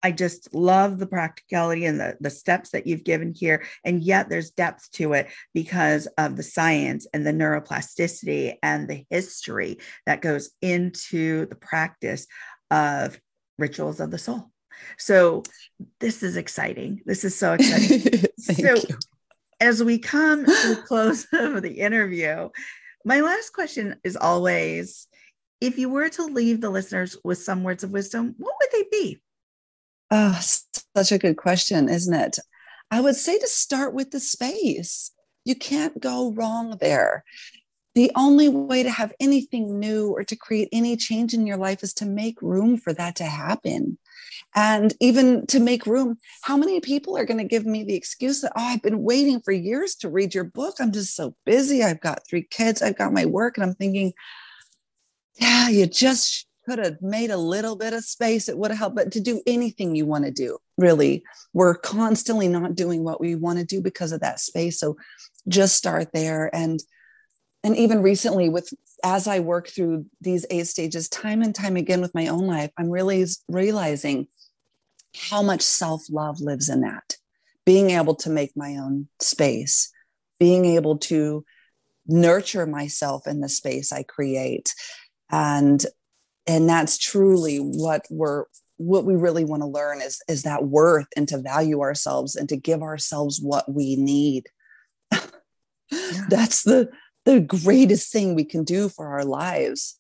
I 0.05 0.13
just 0.13 0.55
love 0.55 0.99
the 0.99 1.07
practicality 1.07 1.87
and 1.87 1.99
the, 1.99 2.17
the 2.21 2.29
steps 2.29 2.71
that 2.71 2.87
you've 2.87 3.05
given 3.05 3.33
here. 3.35 3.65
And 3.85 4.03
yet 4.03 4.29
there's 4.29 4.51
depth 4.51 4.91
to 4.93 5.15
it 5.15 5.29
because 5.55 6.07
of 6.19 6.37
the 6.37 6.43
science 6.43 7.07
and 7.15 7.27
the 7.27 7.33
neuroplasticity 7.33 8.57
and 8.63 8.87
the 8.87 9.07
history 9.09 9.79
that 10.05 10.21
goes 10.21 10.51
into 10.61 11.47
the 11.47 11.55
practice 11.55 12.27
of 12.71 13.19
rituals 13.59 13.99
of 13.99 14.11
the 14.11 14.19
soul. 14.19 14.51
So 14.99 15.43
this 16.01 16.23
is 16.23 16.37
exciting. 16.37 17.01
This 17.07 17.25
is 17.25 17.35
so 17.35 17.55
exciting. 17.55 18.25
so 18.39 18.75
you. 18.75 18.83
as 19.59 19.83
we 19.83 19.99
come 19.99 20.45
to 20.45 20.53
the 20.53 20.83
close 20.87 21.27
of 21.33 21.63
the 21.63 21.81
interview, 21.81 22.51
my 23.07 23.21
last 23.21 23.55
question 23.55 23.97
is 24.05 24.17
always 24.17 25.07
if 25.63 25.79
you 25.79 25.89
were 25.89 26.11
to 26.11 26.27
leave 26.27 26.61
the 26.61 26.69
listeners 26.69 27.17
with 27.25 27.39
some 27.39 27.63
words 27.63 27.85
of 27.85 27.91
wisdom, 27.91 28.35
what 28.37 28.55
would 28.61 28.71
they 28.71 28.87
be? 28.91 29.23
Oh, 30.17 30.39
such 30.97 31.11
a 31.11 31.19
good 31.19 31.37
question, 31.37 31.89
isn't 31.89 32.15
it? 32.15 32.39
I 32.89 33.01
would 33.01 33.17
say 33.17 33.37
to 33.37 33.49
start 33.49 33.95
with 33.95 34.13
the 34.13 34.21
space. 34.21 35.11
You 35.45 35.57
can't 35.57 36.01
go 36.01 36.31
wrong 36.31 36.77
there. 36.81 37.25
the 37.97 38.13
only 38.15 38.49
way 38.49 38.85
to 38.85 38.91
have 38.91 39.13
anything 39.19 39.81
new 39.81 40.11
or 40.11 40.23
to 40.25 40.37
create 40.37 40.69
any 40.71 40.97
change 40.97 41.35
in 41.35 41.49
your 41.49 41.57
life 41.57 41.83
is 41.83 41.93
to 41.95 42.07
make 42.07 42.41
room 42.43 42.77
for 42.77 42.93
that 42.93 43.17
to 43.17 43.25
happen. 43.25 43.99
And 44.55 44.95
even 45.01 45.47
to 45.49 45.59
make 45.59 45.85
room, 45.85 46.19
how 46.43 46.57
many 46.57 46.81
people 46.81 47.17
are 47.17 47.25
going 47.25 47.39
to 47.39 47.45
give 47.45 47.67
me 47.67 47.83
the 47.83 47.97
excuse 47.97 48.41
that, 48.41 48.53
oh, 48.55 48.63
I've 48.63 48.83
been 48.83 49.03
waiting 49.03 49.41
for 49.41 49.51
years 49.53 49.97
to 49.97 50.09
read 50.09 50.33
your 50.33 50.45
book. 50.45 50.77
I'm 50.79 50.93
just 50.93 51.17
so 51.17 51.35
busy. 51.45 51.83
I've 51.83 52.01
got 52.01 52.27
three 52.29 52.47
kids, 52.49 52.83
I've 52.83 52.99
got 52.99 53.13
my 53.13 53.27
work. 53.27 53.57
And 53.57 53.65
I'm 53.65 53.75
thinking, 53.75 54.13
yeah, 55.41 55.69
you 55.69 55.87
just 55.87 56.47
could 56.65 56.79
have 56.79 57.01
made 57.03 57.31
a 57.31 57.37
little 57.37 57.77
bit 57.77 57.93
of 57.93 58.05
space. 58.05 58.49
It 58.49 58.59
would 58.59 58.71
have 58.71 58.79
helped. 58.79 58.97
But 58.97 59.13
to 59.13 59.21
do 59.21 59.43
anything 59.47 59.95
you 59.95 60.07
want 60.07 60.25
to 60.25 60.31
do, 60.31 60.59
really, 60.79 61.23
we're 61.53 61.75
constantly 61.75 62.49
not 62.49 62.75
doing 62.75 63.05
what 63.05 63.21
we 63.21 63.35
want 63.35 63.59
to 63.59 63.65
do 63.65 63.81
because 63.81 64.13
of 64.13 64.21
that 64.21 64.41
space. 64.41 64.79
So 64.79 64.97
just 65.49 65.77
start 65.77 66.13
there. 66.13 66.55
And 66.55 66.81
and 67.65 67.77
even 67.77 68.03
recently 68.03 68.49
with 68.49 68.73
as 69.03 69.27
i 69.27 69.41
work 69.41 69.69
through 69.69 70.07
these 70.21 70.47
eight 70.51 70.67
stages 70.67 71.09
time 71.09 71.43
and 71.43 71.55
time 71.55 71.77
again 71.77 72.01
with 72.01 72.15
my 72.15 72.29
own 72.29 72.47
life 72.47 72.71
i'm 72.79 72.91
really 72.91 73.25
realizing 73.49 74.29
how 75.17 75.43
much 75.43 75.63
self-love 75.63 76.41
lives 76.41 76.69
in 76.69 76.83
that 76.83 77.17
being 77.65 77.91
able 77.91 78.15
to 78.15 78.31
make 78.31 78.53
my 78.55 78.77
own 78.77 79.09
space 79.19 79.91
being 80.39 80.65
able 80.65 80.99
to 80.99 81.45
nurture 82.07 82.67
myself 82.67 83.27
in 83.27 83.41
the 83.41 83.49
space 83.49 83.91
i 83.93 84.03
create 84.03 84.73
and 85.31 85.87
and 86.47 86.69
that's 86.69 86.99
truly 86.99 87.59
what 87.59 88.07
we're 88.11 88.45
what 88.77 89.05
we 89.05 89.15
really 89.15 89.45
want 89.45 89.63
to 89.63 89.67
learn 89.67 90.01
is 90.01 90.21
is 90.29 90.43
that 90.43 90.65
worth 90.65 91.07
and 91.17 91.29
to 91.29 91.39
value 91.39 91.81
ourselves 91.81 92.35
and 92.35 92.49
to 92.49 92.57
give 92.57 92.83
ourselves 92.83 93.41
what 93.41 93.73
we 93.73 93.97
need 93.97 94.45
yeah. 95.13 96.27
that's 96.29 96.63
the 96.65 96.89
the 97.25 97.41
greatest 97.41 98.13
thing 98.13 98.35
we 98.35 98.45
can 98.45 98.65
do 98.65 98.89
for 98.89 99.09
our 99.09 99.25
lives. 99.25 99.99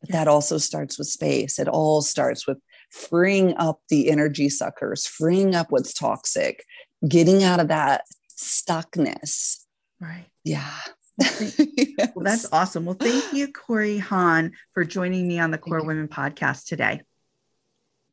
But 0.00 0.12
that 0.12 0.28
also 0.28 0.58
starts 0.58 0.98
with 0.98 1.08
space. 1.08 1.58
It 1.58 1.68
all 1.68 2.02
starts 2.02 2.46
with 2.46 2.58
freeing 2.90 3.54
up 3.56 3.80
the 3.88 4.10
energy 4.10 4.48
suckers, 4.48 5.06
freeing 5.06 5.54
up 5.54 5.68
what's 5.70 5.92
toxic, 5.92 6.64
getting 7.06 7.42
out 7.42 7.60
of 7.60 7.68
that 7.68 8.02
stuckness. 8.30 9.64
Right. 10.00 10.26
Yeah. 10.44 10.78
Yes. 11.18 11.60
Well, 12.14 12.24
that's 12.24 12.50
awesome. 12.52 12.86
Well, 12.86 12.96
thank 12.98 13.34
you, 13.34 13.52
Kori 13.52 13.98
Hahn, 13.98 14.52
for 14.72 14.84
joining 14.84 15.28
me 15.28 15.38
on 15.38 15.50
the 15.50 15.58
KORE 15.58 15.84
Women 15.84 16.08
podcast 16.08 16.66
today. 16.66 17.02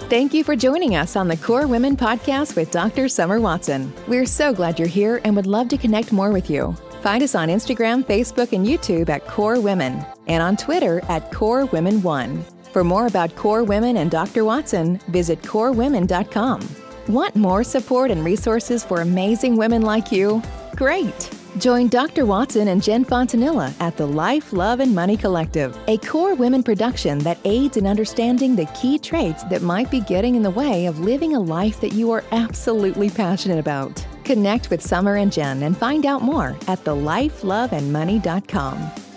Thank 0.08 0.32
you 0.32 0.42
for 0.42 0.56
joining 0.56 0.96
us 0.96 1.16
on 1.16 1.28
the 1.28 1.36
KORE 1.36 1.66
Women 1.66 1.94
podcast 1.94 2.56
with 2.56 2.70
Dr. 2.70 3.10
Summer 3.10 3.38
Watson. 3.40 3.92
We're 4.06 4.24
so 4.24 4.54
glad 4.54 4.78
you're 4.78 4.88
here 4.88 5.20
and 5.22 5.36
would 5.36 5.46
love 5.46 5.68
to 5.68 5.76
connect 5.76 6.12
more 6.12 6.30
with 6.30 6.48
you. 6.48 6.74
Find 7.02 7.22
us 7.22 7.34
on 7.34 7.48
Instagram, 7.48 8.02
Facebook, 8.04 8.54
and 8.54 8.66
YouTube 8.66 9.10
at 9.10 9.26
KORE 9.26 9.60
Women, 9.60 10.02
and 10.26 10.42
on 10.42 10.56
Twitter 10.56 11.02
at 11.10 11.30
KORE 11.30 11.66
Women 11.66 12.00
One. 12.00 12.42
For 12.72 12.82
more 12.82 13.06
about 13.06 13.36
KORE 13.36 13.64
Women 13.64 13.98
and 13.98 14.10
Dr. 14.10 14.46
Watson, 14.46 14.98
visit 15.08 15.42
korewomen.com. 15.42 16.66
Want 17.08 17.36
more 17.36 17.62
support 17.62 18.10
and 18.10 18.24
resources 18.24 18.82
for 18.82 19.02
amazing 19.02 19.58
women 19.58 19.82
like 19.82 20.10
you? 20.10 20.42
Great! 20.74 21.37
Join 21.58 21.88
Dr. 21.88 22.24
Watson 22.24 22.68
and 22.68 22.80
Jen 22.80 23.04
Fontanilla 23.04 23.74
at 23.80 23.96
the 23.96 24.06
Life, 24.06 24.52
Love, 24.52 24.78
and 24.78 24.94
Money 24.94 25.16
Collective, 25.16 25.76
a 25.88 25.98
KORE 25.98 26.36
Women 26.36 26.62
production 26.62 27.18
that 27.20 27.40
aids 27.44 27.76
in 27.76 27.84
understanding 27.84 28.54
the 28.54 28.66
key 28.80 28.96
traits 28.96 29.42
that 29.44 29.62
might 29.62 29.90
be 29.90 30.00
getting 30.00 30.36
in 30.36 30.42
the 30.42 30.50
way 30.50 30.86
of 30.86 31.00
living 31.00 31.34
a 31.34 31.40
life 31.40 31.80
that 31.80 31.94
you 31.94 32.12
are 32.12 32.22
absolutely 32.30 33.10
passionate 33.10 33.58
about. 33.58 34.06
Connect 34.22 34.70
with 34.70 34.80
Summer 34.80 35.16
and 35.16 35.32
Jen 35.32 35.64
and 35.64 35.76
find 35.76 36.06
out 36.06 36.22
more 36.22 36.50
at 36.68 36.84
thelifeloveandmoney.com. 36.84 39.07